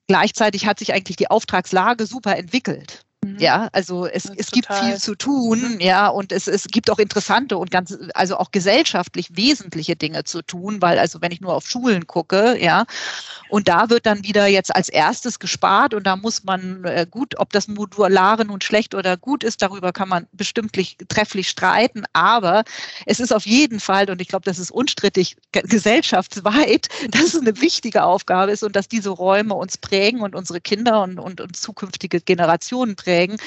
[0.08, 3.06] gleichzeitig hat sich eigentlich die Auftragslage super entwickelt.
[3.28, 3.40] Mhm.
[3.40, 5.80] Ja, also es, es gibt viel zu tun, mhm.
[5.82, 10.42] ja, und es, es gibt auch interessante und ganz, also auch gesellschaftlich wesentliche Dinge zu
[10.42, 12.86] tun, weil also wenn ich nur auf Schulen gucke, ja,
[13.50, 17.38] und da wird dann wieder jetzt als erstes gespart und da muss man äh, gut,
[17.38, 22.64] ob das Modulare nun schlecht oder gut ist, darüber kann man bestimmtlich trefflich streiten, aber
[23.06, 27.60] es ist auf jeden Fall, und ich glaube, das ist unstrittig gesellschaftsweit, dass es eine
[27.60, 31.58] wichtige Aufgabe ist und dass diese Räume uns prägen und unsere Kinder und, und, und
[31.58, 33.38] zukünftige Generationen prägen prägen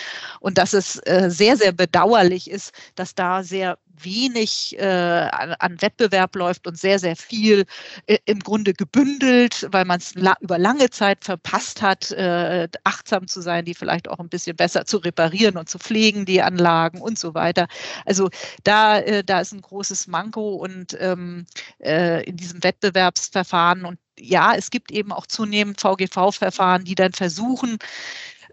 [0.40, 5.82] und dass es äh, sehr, sehr bedauerlich ist, dass da sehr wenig äh, an, an,
[5.82, 7.66] Wettbewerb läuft und sehr, sehr viel
[8.06, 13.28] äh, im Grunde gebündelt, weil man es la über lange Zeit verpasst hat, äh, achtsam
[13.28, 17.00] zu sein, die vielleicht auch ein bisschen besser zu reparieren und zu pflegen, die Anlagen
[17.00, 17.68] und so weiter.
[18.06, 18.30] Also
[18.64, 21.44] da, äh, da ist ein großes Manko und ähm,
[21.78, 27.78] äh, in diesem Wettbewerbsverfahren und ja, es gibt eben auch zunehmend VGV-Verfahren, die dann versuchen,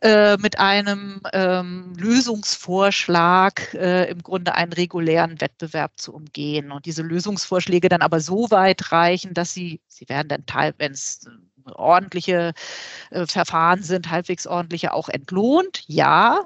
[0.02, 6.72] äh, mit einem ähm, Lösungsvorschlag äh, im Grunde einen regulären Wettbewerb zu umgehen.
[6.72, 10.92] Und diese Lösungsvorschläge dann aber so weit reichen, dass sie, sie werden dann teil, wenn
[10.92, 11.26] es
[11.76, 12.54] ordentliche
[13.12, 16.46] äh, Verfahren sind, halbwegs ordentliche, auch entlohnt, ja.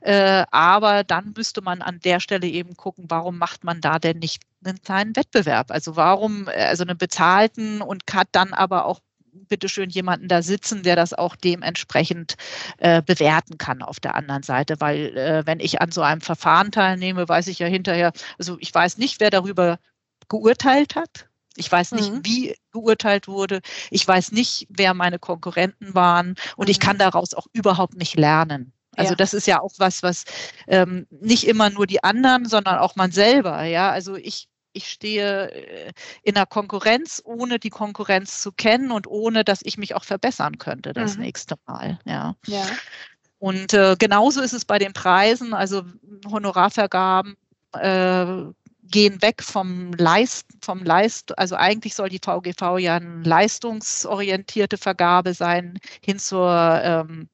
[0.00, 4.18] Äh, aber dann müsste man an der Stelle eben gucken, warum macht man da denn
[4.20, 5.70] nicht einen kleinen Wettbewerb?
[5.70, 9.00] Also warum, äh, also einen bezahlten und hat dann aber auch
[9.48, 12.36] bitteschön jemanden da sitzen, der das auch dementsprechend
[12.78, 14.76] äh, bewerten kann auf der anderen Seite.
[14.80, 18.74] Weil äh, wenn ich an so einem Verfahren teilnehme, weiß ich ja hinterher, also ich
[18.74, 19.78] weiß nicht, wer darüber
[20.28, 21.28] geurteilt hat.
[21.56, 22.20] Ich weiß nicht, mhm.
[22.24, 23.60] wie geurteilt wurde.
[23.90, 26.34] Ich weiß nicht, wer meine Konkurrenten waren.
[26.56, 26.70] Und mhm.
[26.70, 28.72] ich kann daraus auch überhaupt nicht lernen.
[28.96, 29.16] Also ja.
[29.16, 30.24] das ist ja auch was, was
[30.66, 33.64] ähm, nicht immer nur die anderen, sondern auch man selber.
[33.64, 39.06] Ja, also ich ich stehe äh, in einer Konkurrenz, ohne die Konkurrenz zu kennen und
[39.06, 41.22] ohne, dass ich mich auch verbessern könnte das mhm.
[41.22, 41.98] nächste Mal.
[42.04, 42.34] Ja.
[42.46, 42.66] ja.
[43.38, 45.82] Und äh, genauso ist es bei den Preisen, also
[46.30, 47.36] Honorarvergaben.
[47.74, 48.44] Äh,
[48.88, 55.34] gehen weg vom Leist, vom Leist, also eigentlich soll die VGV ja eine leistungsorientierte Vergabe
[55.34, 57.28] sein, hin zur ähm,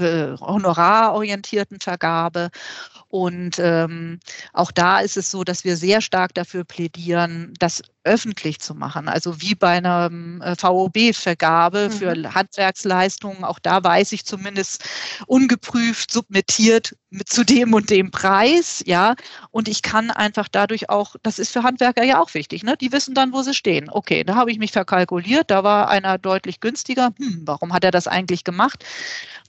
[0.00, 2.50] äh, honorarorientierten Vergabe.
[3.08, 4.20] Und ähm,
[4.52, 9.08] auch da ist es so, dass wir sehr stark dafür plädieren, das öffentlich zu machen.
[9.08, 11.92] Also wie bei einer äh, VOB-Vergabe mhm.
[11.92, 13.44] für Handwerksleistungen.
[13.44, 14.84] Auch da weiß ich zumindest
[15.26, 18.82] ungeprüft, submittiert mit zu dem und dem Preis.
[18.86, 19.16] Ja,
[19.50, 22.76] und ich kann einfach dadurch auch, das ist für Handwerker ja auch wichtig, ne?
[22.76, 23.90] die wissen dann, wo sie stehen.
[23.90, 27.12] Okay, da habe ich mich verkalkuliert, da war einer deutlich günstiger.
[27.18, 28.84] Hm, warum hat er das eigentlich gemacht?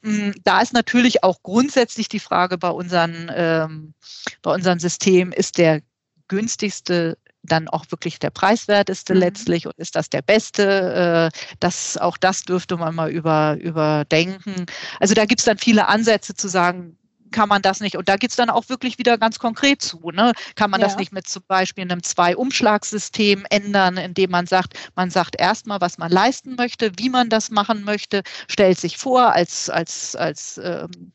[0.04, 3.94] Hm, da ist natürlich auch grundsätzlich die Frage bei unseren, ähm,
[4.42, 5.82] bei unserem System, ist der
[6.28, 9.20] günstigste dann auch wirklich der preiswerteste mhm.
[9.20, 11.32] letztlich und ist das der beste?
[11.34, 14.66] Äh, das, auch das dürfte man mal über, überdenken.
[15.00, 16.98] Also da gibt es dann viele Ansätze zu sagen,
[17.32, 20.12] kann man das nicht, und da geht es dann auch wirklich wieder ganz konkret zu,
[20.12, 20.34] ne?
[20.56, 20.88] kann man ja.
[20.88, 25.98] das nicht mit zum Beispiel einem Zwei-Umschlagssystem ändern, indem man sagt, man sagt erstmal, was
[25.98, 31.12] man leisten möchte, wie man das machen möchte, stellt sich vor als, als, als ähm,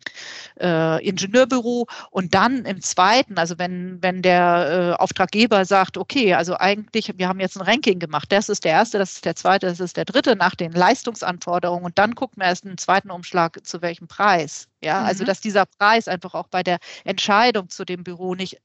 [0.61, 6.57] äh, Ingenieurbüro und dann im zweiten, also wenn, wenn der äh, Auftraggeber sagt, okay, also
[6.57, 9.67] eigentlich, wir haben jetzt ein Ranking gemacht, das ist der erste, das ist der zweite,
[9.67, 13.65] das ist der dritte nach den Leistungsanforderungen und dann gucken wir erst einen zweiten Umschlag,
[13.67, 14.69] zu welchem Preis.
[14.83, 15.09] Ja, also mhm.
[15.09, 18.59] also dass dieser Preis einfach auch bei der Entscheidung zu dem Büro nicht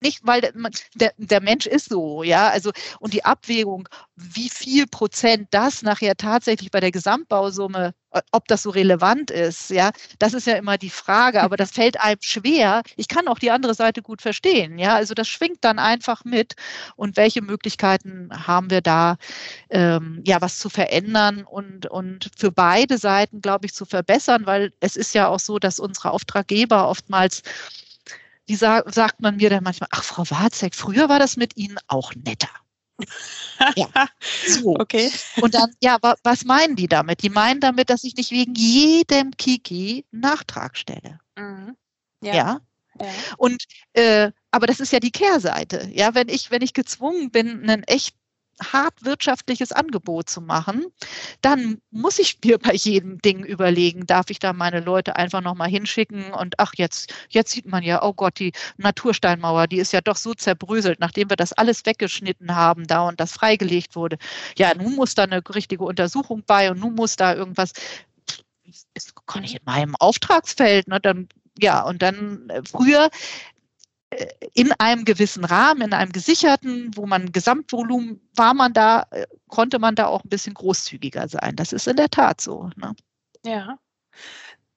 [0.00, 0.40] nicht, weil
[0.94, 6.16] der, der Mensch ist so, ja, also und die Abwägung, wie viel Prozent das nachher
[6.16, 7.94] tatsächlich bei der Gesamtbausumme,
[8.32, 12.00] ob das so relevant ist, ja, das ist ja immer die Frage, aber das fällt
[12.00, 12.82] einem schwer.
[12.96, 16.54] Ich kann auch die andere Seite gut verstehen, ja, also das schwingt dann einfach mit
[16.96, 19.16] und welche Möglichkeiten haben wir da,
[19.70, 24.72] ähm, ja, was zu verändern und, und für beide Seiten, glaube ich, zu verbessern, weil
[24.80, 27.42] es ist ja auch so, dass unsere Auftraggeber oftmals
[28.48, 31.78] die sa sagt man mir dann manchmal, ach Frau Warzek, früher war das mit Ihnen
[31.86, 32.48] auch netter.
[33.76, 33.88] Ja.
[34.46, 34.74] So.
[34.76, 35.10] Okay.
[35.40, 37.22] Und dann, ja, wa was meinen die damit?
[37.22, 41.20] Die meinen damit, dass ich nicht wegen jedem Kiki Nachtrag stelle.
[41.36, 41.76] Mhm.
[42.22, 42.34] Ja.
[42.34, 42.60] ja.
[43.00, 43.06] ja.
[43.36, 45.88] Und äh, aber das ist ja die Kehrseite.
[45.92, 48.14] Ja, wenn ich, wenn ich gezwungen bin, einen echt
[48.60, 50.86] hart wirtschaftliches Angebot zu machen,
[51.42, 55.68] dann muss ich mir bei jedem Ding überlegen, darf ich da meine Leute einfach nochmal
[55.68, 60.00] hinschicken und ach, jetzt, jetzt sieht man ja, oh Gott, die Natursteinmauer, die ist ja
[60.00, 64.18] doch so zerbröselt, nachdem wir das alles weggeschnitten haben da und das freigelegt wurde.
[64.56, 67.72] Ja, nun muss da eine richtige Untersuchung bei und nun muss da irgendwas,
[68.94, 71.28] ist gar nicht in meinem Auftragsfeld, ne, dann
[71.60, 73.10] ja, und dann äh, früher
[74.54, 79.78] in einem gewissen Rahmen, in einem gesicherten, wo man Gesamtvolumen war man da, äh, konnte
[79.78, 81.56] man da auch ein bisschen großzügiger sein.
[81.56, 82.70] Das ist in der Tat so.
[82.76, 82.94] Ne?
[83.44, 83.78] Ja.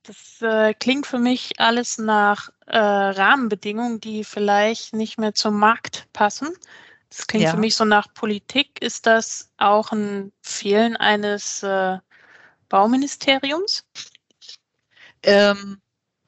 [0.03, 6.07] Das äh, klingt für mich alles nach äh, Rahmenbedingungen, die vielleicht nicht mehr zum Markt
[6.11, 6.49] passen.
[7.09, 7.51] Das klingt ja.
[7.51, 8.81] für mich so nach Politik.
[8.81, 11.99] Ist das auch ein Fehlen eines äh,
[12.67, 13.85] Bauministeriums?
[15.23, 15.81] Ähm,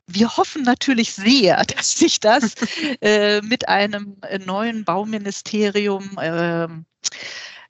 [0.07, 2.55] wir hoffen natürlich sehr, dass sich das
[3.01, 6.85] äh, mit einem neuen Bauministerium, ähm,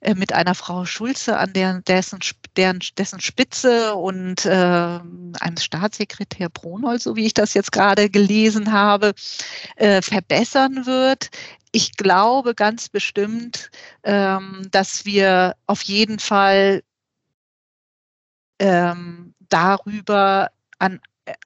[0.00, 2.18] äh, mit einer Frau Schulze an der, dessen,
[2.56, 8.72] deren, dessen Spitze und äh, einem Staatssekretär Bronold, so wie ich das jetzt gerade gelesen
[8.72, 9.14] habe,
[9.76, 11.30] äh, verbessern wird.
[11.72, 13.70] Ich glaube ganz bestimmt,
[14.04, 16.82] ähm, dass wir auf jeden Fall
[18.60, 21.00] ähm, darüber an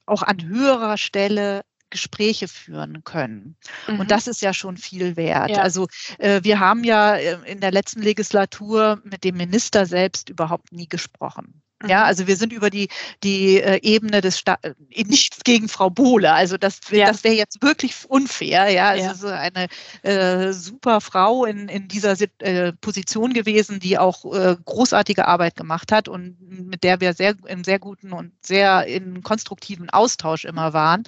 [0.07, 3.57] auch an höherer Stelle Gespräche führen können.
[3.87, 4.01] Mhm.
[4.01, 5.51] Und das ist ja schon viel wert.
[5.51, 5.63] Ja.
[5.63, 5.89] Also
[6.19, 10.89] äh, wir haben ja äh, in der letzten Legislatur mit dem Minister selbst überhaupt nie
[10.89, 11.63] gesprochen.
[11.87, 12.05] Ja, mhm.
[12.05, 12.89] also wir sind über die,
[13.23, 16.33] die äh, Ebene des Sta äh, nichts gegen Frau Bohle.
[16.33, 17.07] Also das, ja.
[17.07, 18.69] das wäre jetzt wirklich unfair.
[18.71, 19.13] Ja, es ja.
[19.13, 19.69] ist eine
[20.03, 25.93] äh, super Frau in, in dieser äh, Position gewesen, die auch äh, großartige Arbeit gemacht
[25.93, 30.73] hat und mit der wir sehr im sehr guten und sehr in konstruktiven Austausch immer
[30.73, 31.05] waren.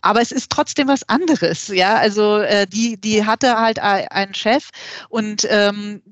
[0.00, 1.68] Aber es ist trotzdem was anderes.
[1.68, 4.70] Ja, also äh, die, die hatte halt einen Chef
[5.08, 6.02] und ähm,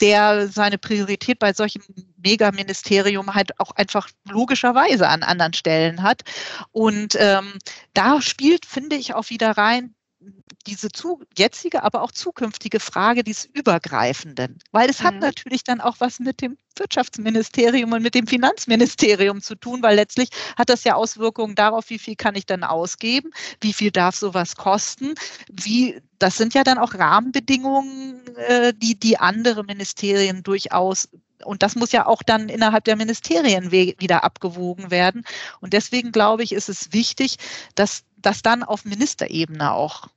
[0.00, 1.82] der seine Priorität bei solchem
[2.16, 6.22] Megaministerium halt auch einfach logischerweise an anderen Stellen hat.
[6.72, 7.52] Und ähm,
[7.94, 9.95] da spielt, finde ich, auch wieder rein
[10.66, 14.58] diese zu, jetzige, aber auch zukünftige Frage des Übergreifenden.
[14.72, 15.04] Weil es mhm.
[15.04, 19.96] hat natürlich dann auch was mit dem Wirtschaftsministerium und mit dem Finanzministerium zu tun, weil
[19.96, 24.16] letztlich hat das ja Auswirkungen darauf, wie viel kann ich dann ausgeben, wie viel darf
[24.16, 25.14] sowas kosten,
[25.50, 31.08] wie, das sind ja dann auch Rahmenbedingungen, äh, die, die andere Ministerien durchaus
[31.44, 35.24] und das muss ja auch dann innerhalb der Ministerien wieder abgewogen werden.
[35.60, 37.36] Und deswegen glaube ich, ist es wichtig,
[37.74, 40.08] dass das dann auf Ministerebene auch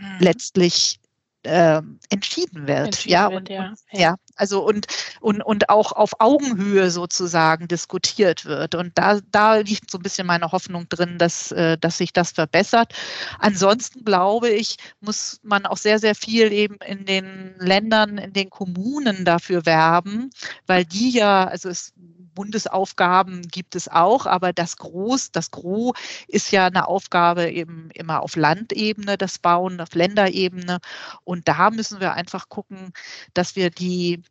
[0.00, 0.16] mhm.
[0.20, 0.98] letztlich
[1.42, 1.80] äh,
[2.10, 2.86] entschieden wird.
[2.86, 3.68] Entschieden ja, wird, und, ja.
[3.68, 4.86] Und, ja, also und,
[5.20, 8.74] und, und auch auf Augenhöhe sozusagen diskutiert wird.
[8.74, 12.32] Und da, da liegt so ein bisschen meine Hoffnung drin, dass, äh, dass sich das
[12.32, 12.92] verbessert.
[13.38, 18.50] Ansonsten glaube ich, muss man auch sehr, sehr viel eben in den Ländern, in den
[18.50, 20.30] Kommunen dafür werben,
[20.66, 21.92] weil die ja, also es
[22.38, 25.96] Bundesaufgaben gibt es auch, aber das Groß, das Gros
[26.28, 30.78] ist ja eine Aufgabe eben immer auf Landebene, das Bauen, auf Länderebene.
[31.24, 32.92] Und da müssen wir einfach gucken,
[33.34, 34.22] dass wir die,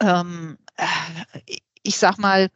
[0.00, 2.50] ähm, äh, ich sag mal,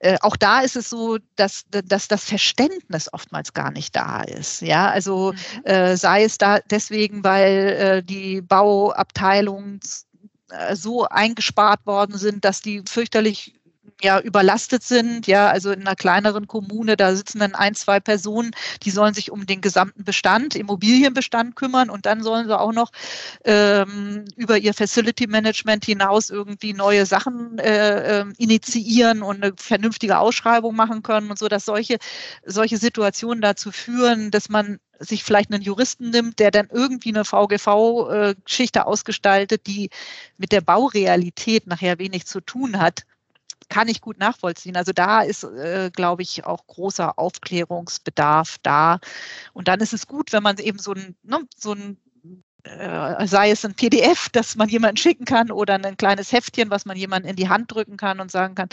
[0.00, 4.60] äh, auch da ist es so, dass, dass das Verständnis oftmals gar nicht da ist.
[4.60, 5.64] Ja, also mhm.
[5.64, 9.80] äh, sei es da deswegen, weil äh, die Bauabteilungen
[10.50, 13.54] äh, so eingespart worden sind, dass die fürchterlich
[14.02, 15.26] ja überlastet sind.
[15.26, 18.50] Ja, also in einer kleineren Kommune, da sitzen dann ein, zwei Personen,
[18.82, 22.90] die sollen sich um den gesamten Bestand, Immobilienbestand kümmern und dann sollen sie auch noch
[23.44, 30.18] ähm, über ihr Facility Management hinaus irgendwie neue Sachen äh, äh, initiieren und eine vernünftige
[30.18, 31.98] Ausschreibung machen können und so, dass solche,
[32.44, 37.24] solche Situationen dazu führen, dass man sich vielleicht einen Juristen nimmt, der dann irgendwie eine
[37.24, 39.90] VGV-Geschichte äh, ausgestaltet, die
[40.38, 43.02] mit der Baurealität nachher wenig zu tun hat
[43.68, 44.76] kann ich gut nachvollziehen.
[44.76, 48.98] Also da ist, äh, glaube ich, auch großer Aufklärungsbedarf da.
[49.52, 51.98] Und dann ist es gut, wenn man eben so ein, ne, so ein
[52.66, 56.84] äh, sei es ein PDF, das man jemandem schicken kann oder ein kleines Heftchen, was
[56.84, 58.68] man jemandem in die Hand drücken kann und sagen kann,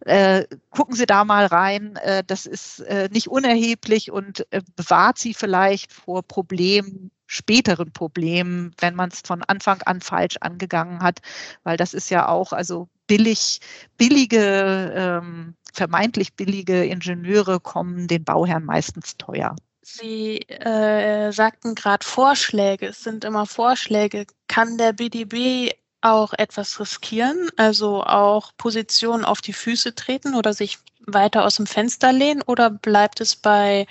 [0.00, 5.34] äh, gucken Sie da mal rein, äh, das ist äh, nicht unerheblich und bewahrt Sie
[5.34, 11.20] vielleicht vor Problemen, späteren Problemen, wenn man es von Anfang an falsch angegangen hat,
[11.64, 13.60] weil das ist ja auch, also billig,
[13.96, 19.56] billige, ähm, vermeintlich billige Ingenieure kommen den Bauherren meistens teuer.
[19.82, 24.26] Sie äh, sagten gerade Vorschläge, es sind immer Vorschläge.
[24.48, 30.78] Kann der BDB auch etwas riskieren, also auch Positionen auf die Füße treten oder sich
[31.06, 33.86] weiter aus dem Fenster lehnen oder bleibt es bei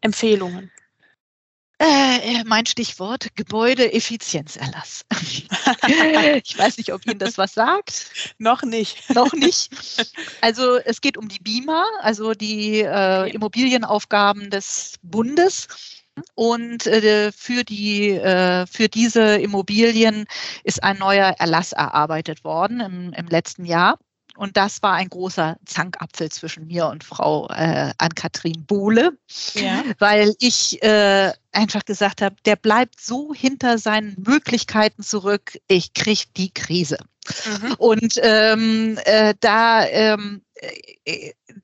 [0.00, 0.70] Empfehlungen?
[1.84, 5.04] Äh, mein Stichwort Gebäudeeffizienzerlass.
[6.44, 8.06] ich weiß nicht, ob Ihnen das was sagt.
[8.38, 9.10] Noch nicht.
[9.12, 9.70] Noch nicht.
[10.40, 15.68] Also es geht um die BIMA, also die äh, Immobilienaufgaben des Bundes.
[16.34, 20.26] Und äh, für, die, äh, für diese Immobilien
[20.62, 23.98] ist ein neuer Erlass erarbeitet worden im, im letzten Jahr.
[24.36, 29.12] Und das war ein großer Zankapfel zwischen mir und Frau äh, Ann-Kathrin Bohle,
[29.54, 29.82] ja.
[29.98, 36.24] weil ich äh, einfach gesagt habe, der bleibt so hinter seinen Möglichkeiten zurück, ich kriege
[36.36, 36.98] die Krise.
[37.44, 37.74] Mhm.
[37.78, 40.51] Und ähm, äh, da ähm, äh,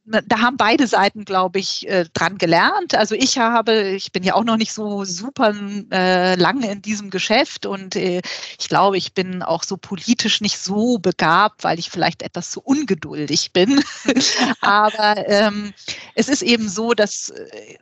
[0.04, 2.94] da haben beide Seiten, glaube ich, äh, dran gelernt.
[2.94, 5.54] Also ich habe, ich bin ja auch noch nicht so super
[5.92, 8.22] äh, lange in diesem Geschäft und äh,
[8.58, 12.60] ich glaube, ich bin auch so politisch nicht so begabt, weil ich vielleicht etwas zu
[12.60, 13.82] ungeduldig bin.
[14.60, 15.72] Aber ähm,
[16.14, 17.78] es ist eben so, dass äh,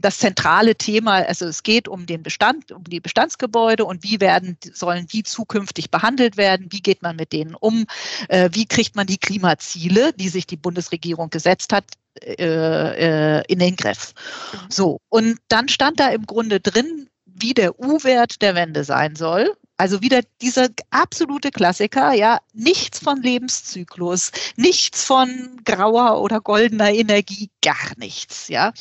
[0.00, 4.56] das zentrale Thema, also es geht um den Bestand, um die Bestandsgebäude und wie werden,
[4.72, 7.86] sollen die zukünftig behandelt werden, wie geht man mit denen um,
[8.28, 11.84] äh, wie kriegt man die Klimaziele, die sich die Bundesregierung gesetzt hat,
[12.20, 14.14] äh, äh, in den Griff.
[14.52, 14.58] Mhm.
[14.70, 19.52] So, und dann stand da im Grunde drin, wie der U-Wert der Wende sein soll.
[19.84, 27.50] Also wieder dieser absolute Klassiker, ja, nichts von Lebenszyklus, nichts von grauer oder goldener Energie,
[27.62, 28.72] gar nichts, ja.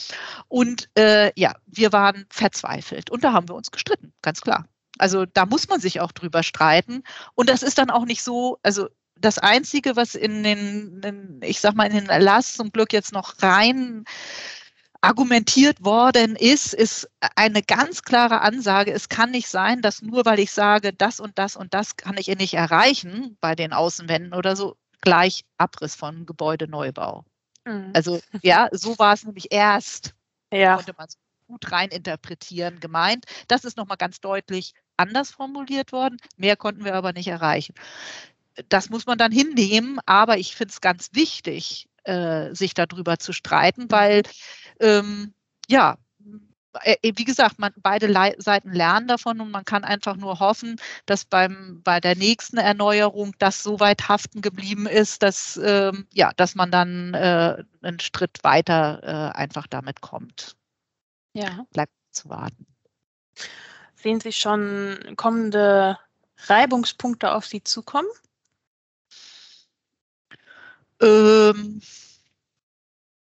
[0.47, 4.65] Und äh, ja, wir waren verzweifelt und da haben wir uns gestritten, ganz klar.
[4.97, 7.03] Also da muss man sich auch drüber streiten.
[7.35, 8.87] Und das ist dann auch nicht so, also
[9.17, 13.11] das Einzige, was in den, in, ich sag mal, in den Erlass zum Glück jetzt
[13.11, 14.05] noch rein
[15.03, 18.93] argumentiert worden ist, ist eine ganz klare Ansage.
[18.93, 22.15] Es kann nicht sein, dass nur weil ich sage, das und das und das kann
[22.17, 27.25] ich nicht erreichen bei den Außenwänden oder so, gleich Abriss von Gebäudeneubau.
[27.65, 27.91] Mhm.
[27.93, 30.13] Also ja, so war es nämlich erst.
[30.53, 30.75] Ja.
[30.75, 33.25] Konnte man es gut rein interpretieren, gemeint.
[33.49, 36.17] Das ist nochmal ganz deutlich anders formuliert worden.
[36.37, 37.73] Mehr konnten wir aber nicht erreichen
[38.69, 43.33] das muss man dann hinnehmen, aber ich finde es ganz wichtig, äh, sich darüber zu
[43.33, 44.23] streiten, weil
[44.79, 45.33] ähm,
[45.67, 45.97] ja,
[46.81, 50.39] äh, äh, wie gesagt, man, beide Le Seiten lernen davon und man kann einfach nur
[50.39, 56.07] hoffen, dass beim, bei der nächsten Erneuerung das so weit haften geblieben ist, dass, ähm,
[56.11, 60.55] ja, dass man dann äh, einen Schritt weiter äh, einfach damit kommt.
[61.33, 61.65] Ja.
[61.71, 62.65] Bleibt zu warten.
[63.95, 65.97] Sehen Sie schon kommende
[66.47, 68.07] Reibungspunkte auf Sie zukommen?
[71.03, 71.81] Ähm,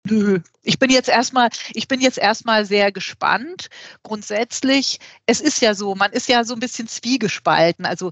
[0.05, 0.39] nö.
[0.63, 3.67] Ich bin jetzt erstmal, ich bin jetzt erstmal sehr gespannt.
[4.03, 7.85] Grundsätzlich, es ist ja so, man ist ja so ein bisschen zwiegespalten.
[7.85, 8.11] Also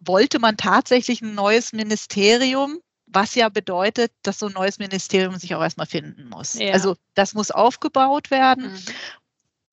[0.00, 2.78] wollte man tatsächlich ein neues Ministerium?
[3.14, 6.54] was ja bedeutet, dass so ein neues Ministerium sich auch erstmal finden muss.
[6.54, 6.72] Ja.
[6.72, 8.72] Also das muss aufgebaut werden.
[8.72, 8.84] Mhm.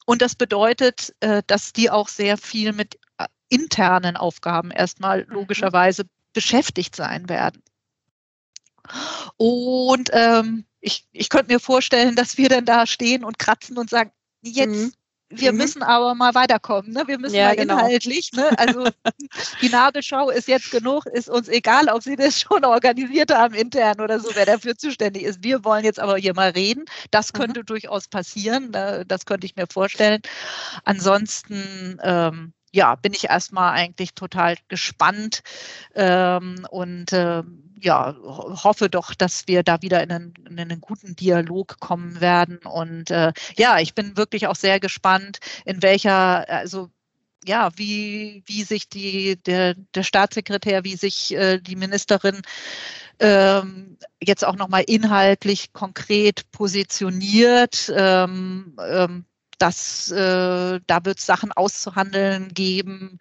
[0.05, 5.33] Und das bedeutet, äh, dass die auch sehr viel mit äh, internen Aufgaben erstmal mhm.
[5.33, 7.61] logischerweise beschäftigt sein werden.
[9.37, 13.89] Und ähm, ich, ich könnte mir vorstellen, dass wir dann da stehen und kratzen und
[13.89, 14.11] sagen,
[14.41, 14.93] jetzt, mhm.
[15.29, 15.57] wir mhm.
[15.57, 16.91] müssen aber mal weiterkommen.
[16.91, 17.03] Ne?
[17.07, 17.77] Wir müssen ja, mal genau.
[17.77, 18.31] inhaltlich.
[18.33, 18.49] Ne?
[18.57, 18.87] Also
[19.61, 23.99] die Nabelschau ist jetzt genug, ist uns egal, ob Sie das schon organisiert haben intern
[23.99, 25.43] oder so, wer dafür zuständig ist.
[25.43, 26.85] Wir wollen jetzt aber hier mal reden.
[27.11, 27.37] Das mhm.
[27.37, 27.65] könnte mhm.
[27.65, 28.71] durchaus passieren.
[28.71, 29.03] Ne?
[29.07, 30.21] Das könnte ich mir vorstellen.
[30.85, 35.41] Ansonsten ähm, ja, bin ich erstmal eigentlich total gespannt
[35.95, 37.43] ähm, und äh,
[37.81, 42.57] ja, hoffe doch, dass wir da wieder in einen, in einen guten Dialog kommen werden.
[42.59, 46.89] Und äh, ja, ich bin wirklich auch sehr gespannt, in welcher, also
[47.45, 52.41] ja, wie, wie sich die, der, der Staatssekretär, wie sich äh, die Ministerin
[53.19, 57.91] ähm, jetzt auch nochmal inhaltlich konkret positioniert.
[57.95, 59.25] Ähm, ähm,
[59.57, 63.19] das, äh, da wird Sachen auszuhandeln geben.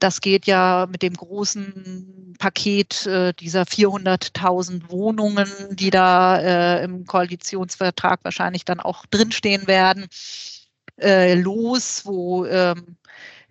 [0.00, 7.06] Das geht ja mit dem großen Paket äh, dieser 400.000 Wohnungen, die da äh, im
[7.06, 10.06] Koalitionsvertrag wahrscheinlich dann auch drinstehen werden,
[10.98, 12.96] äh, los, wo ähm,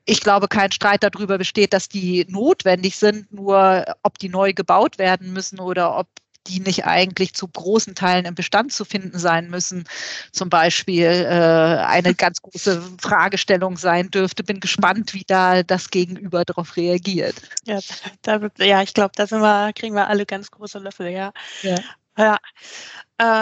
[0.05, 4.97] ich glaube, kein Streit darüber besteht, dass die notwendig sind, nur ob die neu gebaut
[4.97, 6.07] werden müssen oder ob
[6.49, 9.85] die nicht eigentlich zu großen Teilen im Bestand zu finden sein müssen,
[10.31, 14.43] zum Beispiel äh, eine ganz große Fragestellung sein dürfte.
[14.43, 17.35] Bin gespannt, wie da das Gegenüber darauf reagiert.
[17.65, 17.79] Ja,
[18.23, 21.31] da ja ich glaube, da sind wir, kriegen wir alle ganz große Löffel, ja.
[21.61, 21.77] Ja.
[22.17, 22.37] ja.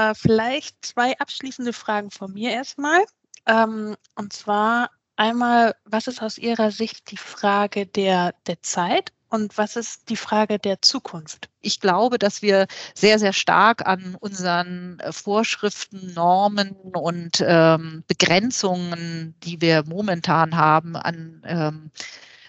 [0.10, 3.06] Äh, vielleicht zwei abschließende Fragen von mir erstmal.
[3.46, 9.58] Ähm, und zwar einmal, was ist aus Ihrer Sicht die Frage der, der Zeit Und
[9.58, 11.50] was ist die Frage der Zukunft?
[11.62, 19.36] Ich glaube, dass wir sehr, sehr stark an unseren äh, Vorschriften, Normen und ähm, Begrenzungen,
[19.44, 21.92] die wir momentan haben, an ähm,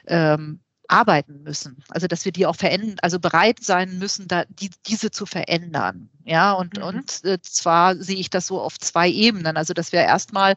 [0.07, 1.83] ähm, arbeiten müssen.
[1.91, 6.09] Also dass wir die auch verändern, also bereit sein müssen, da die, diese zu verändern.
[6.25, 6.83] Ja, und, mhm.
[6.83, 9.57] und äh, zwar sehe ich das so auf zwei Ebenen.
[9.57, 10.55] Also dass wir erstmal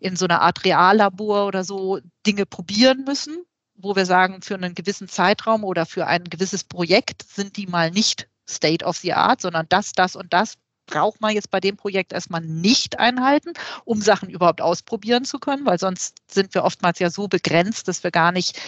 [0.00, 3.44] in so einer Art Reallabor oder so Dinge probieren müssen,
[3.76, 7.90] wo wir sagen, für einen gewissen Zeitraum oder für ein gewisses Projekt sind die mal
[7.90, 10.54] nicht State of the Art, sondern das, das und das
[10.86, 13.52] braucht man jetzt bei dem Projekt erstmal nicht einhalten,
[13.84, 18.04] um Sachen überhaupt ausprobieren zu können, weil sonst sind wir oftmals ja so begrenzt, dass
[18.04, 18.60] wir gar nicht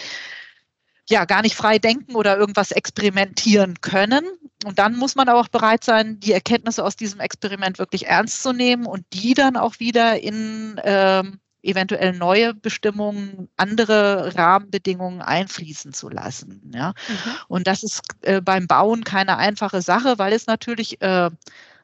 [1.09, 4.25] ja gar nicht frei denken oder irgendwas experimentieren können.
[4.65, 8.43] Und dann muss man aber auch bereit sein, die Erkenntnisse aus diesem Experiment wirklich ernst
[8.43, 15.93] zu nehmen und die dann auch wieder in ähm, eventuell neue Bestimmungen, andere Rahmenbedingungen einfließen
[15.93, 16.71] zu lassen.
[16.73, 16.93] Ja?
[17.07, 17.31] Mhm.
[17.47, 21.29] Und das ist äh, beim Bauen keine einfache Sache, weil es natürlich äh,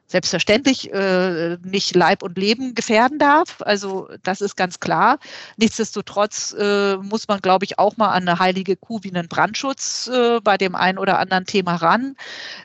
[0.06, 3.56] selbstverständlich äh, nicht Leib und Leben gefährden darf.
[3.60, 5.18] Also das ist ganz klar.
[5.56, 10.08] Nichtsdestotrotz äh, muss man, glaube ich, auch mal an eine heilige Kuh wie einen Brandschutz
[10.12, 12.16] äh, bei dem einen oder anderen Thema ran.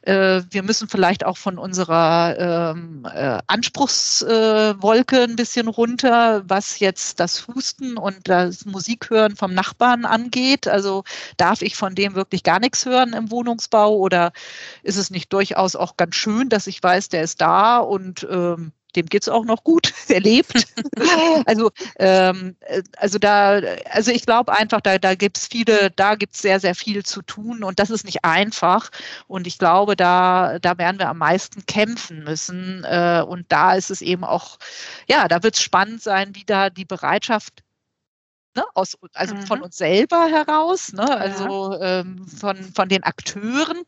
[0.01, 7.19] Äh, wir müssen vielleicht auch von unserer ähm, äh, Anspruchswolke ein bisschen runter, was jetzt
[7.19, 10.67] das Husten und das Musikhören vom Nachbarn angeht.
[10.67, 11.03] Also
[11.37, 14.33] darf ich von dem wirklich gar nichts hören im Wohnungsbau oder
[14.83, 18.27] ist es nicht durchaus auch ganz schön, dass ich weiß, der ist ist da und
[18.29, 20.67] ähm, dem geht es auch noch gut, er lebt.
[21.45, 23.61] also, ähm, äh, also da,
[23.91, 27.05] also ich glaube einfach, da, da gibt es viele, da gibt es sehr, sehr viel
[27.05, 28.89] zu tun und das ist nicht einfach.
[29.27, 32.83] Und ich glaube, da, da werden wir am meisten kämpfen müssen.
[32.83, 34.57] Äh, und da ist es eben auch,
[35.07, 37.63] ja, da wird es spannend sein, wie da die Bereitschaft
[38.59, 39.41] Ne, aus, also mhm.
[39.43, 42.01] von uns selber heraus, ne, also ja.
[42.01, 43.83] ähm, von, von den Akteuren,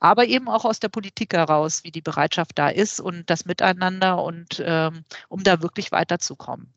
[0.00, 4.22] aber eben auch aus der Politik heraus, wie die Bereitschaft da ist und das Miteinander
[4.22, 6.72] und ähm, um da wirklich weiterzukommen.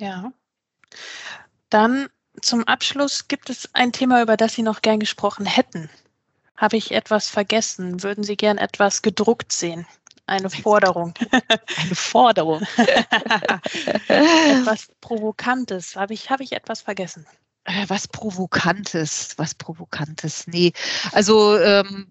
[0.00, 0.32] Ja.
[1.70, 2.08] Dann
[2.42, 5.88] zum Abschluss gibt es ein Thema, über das Sie noch gern gesprochen hätten.
[6.56, 8.02] Habe ich etwas vergessen?
[8.02, 9.86] Würden Sie gern etwas gedruckt sehen?
[10.38, 11.14] Eine Forderung.
[11.30, 12.60] Eine Forderung.
[14.08, 15.96] etwas Provokantes.
[15.96, 17.26] Habe ich, habe ich etwas vergessen?
[17.64, 20.46] Äh, was Provokantes, was Provokantes.
[20.46, 20.72] Nee.
[21.12, 22.08] Also ähm,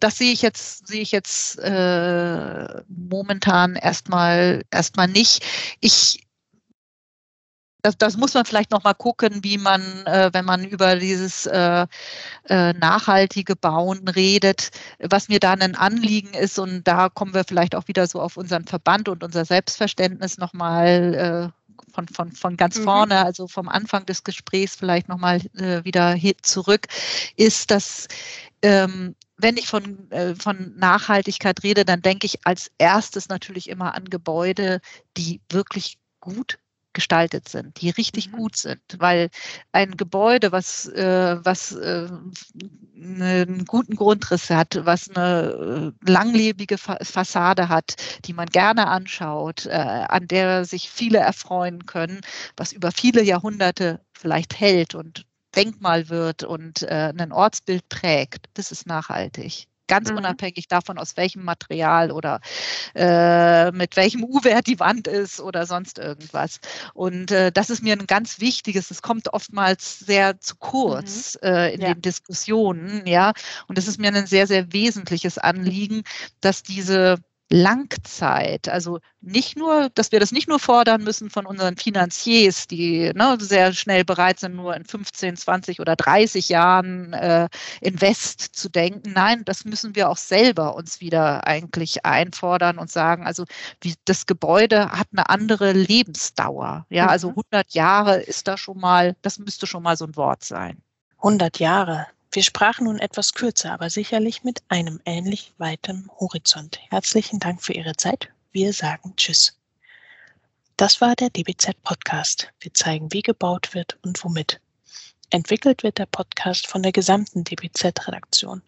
[0.00, 5.44] das sehe ich jetzt, sehe ich jetzt äh, momentan erstmal erstmal nicht.
[5.80, 6.26] Ich
[7.82, 11.46] das, das muss man vielleicht noch mal gucken, wie man, äh, wenn man über dieses
[11.46, 11.86] äh,
[12.48, 16.58] äh, nachhaltige Bauen redet, was mir da ein Anliegen ist.
[16.58, 20.52] Und da kommen wir vielleicht auch wieder so auf unseren Verband und unser Selbstverständnis noch
[20.52, 21.60] mal äh,
[21.92, 22.84] von, von, von ganz mhm.
[22.84, 26.86] vorne, also vom Anfang des Gesprächs vielleicht noch mal äh, wieder zurück,
[27.36, 28.08] ist, dass
[28.62, 33.94] ähm, wenn ich von, äh, von Nachhaltigkeit rede, dann denke ich als erstes natürlich immer
[33.94, 34.80] an Gebäude,
[35.16, 36.58] die wirklich gut
[37.00, 38.36] gestaltet sind, die richtig mhm.
[38.36, 39.30] gut sind, weil
[39.72, 42.08] ein Gebäude, was, äh, was äh,
[42.94, 47.94] einen guten Grundriss hat, was eine äh, langlebige Fa Fassade hat,
[48.26, 52.20] die man gerne anschaut, äh, an der sich viele erfreuen können,
[52.58, 55.24] was über viele Jahrhunderte vielleicht hält und
[55.56, 60.18] Denkmal wird und äh, ein Ortsbild prägt, das ist nachhaltig ganz mhm.
[60.18, 62.40] unabhängig davon, aus welchem Material oder
[62.94, 66.60] äh, mit welchem U-Wert die Wand ist oder sonst irgendwas.
[66.94, 71.48] Und äh, das ist mir ein ganz wichtiges, es kommt oftmals sehr zu kurz mhm.
[71.48, 71.92] äh, in ja.
[71.92, 73.32] den Diskussionen, ja.
[73.66, 76.04] Und es ist mir ein sehr, sehr wesentliches Anliegen,
[76.40, 77.18] dass diese
[77.52, 78.68] Langzeit.
[78.68, 83.36] Also nicht nur, dass wir das nicht nur fordern müssen von unseren Finanziers, die ne,
[83.40, 87.48] sehr schnell bereit sind, nur in 15, 20 oder 30 Jahren äh,
[87.80, 89.12] Invest zu denken.
[89.12, 93.44] Nein, das müssen wir auch selber uns wieder eigentlich einfordern und sagen, also
[93.80, 96.86] wie, das Gebäude hat eine andere Lebensdauer.
[96.88, 97.62] Ja, also 100 mhm.
[97.70, 100.82] Jahre ist da schon mal, das müsste schon mal so ein Wort sein.
[101.18, 102.06] 100 Jahre.
[102.32, 106.78] Wir sprachen nun etwas kürzer, aber sicherlich mit einem ähnlich weiten Horizont.
[106.88, 108.28] Herzlichen Dank für Ihre Zeit.
[108.52, 109.58] Wir sagen Tschüss.
[110.76, 112.52] Das war der DBZ Podcast.
[112.60, 114.60] Wir zeigen, wie gebaut wird und womit.
[115.30, 118.62] Entwickelt wird der Podcast von der gesamten DBZ-Redaktion.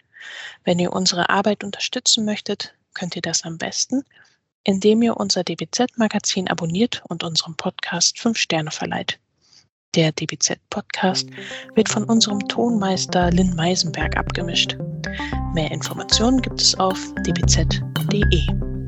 [0.64, 4.02] Wenn ihr unsere Arbeit unterstützen möchtet, könnt ihr das am besten,
[4.64, 9.20] indem ihr unser DBZ-Magazin abonniert und unserem Podcast fünf Sterne verleiht.
[9.94, 11.28] Der DBZ-Podcast
[11.74, 14.78] wird von unserem Tonmeister Lynn Meisenberg abgemischt.
[15.52, 18.81] Mehr Informationen gibt es auf dbz.de.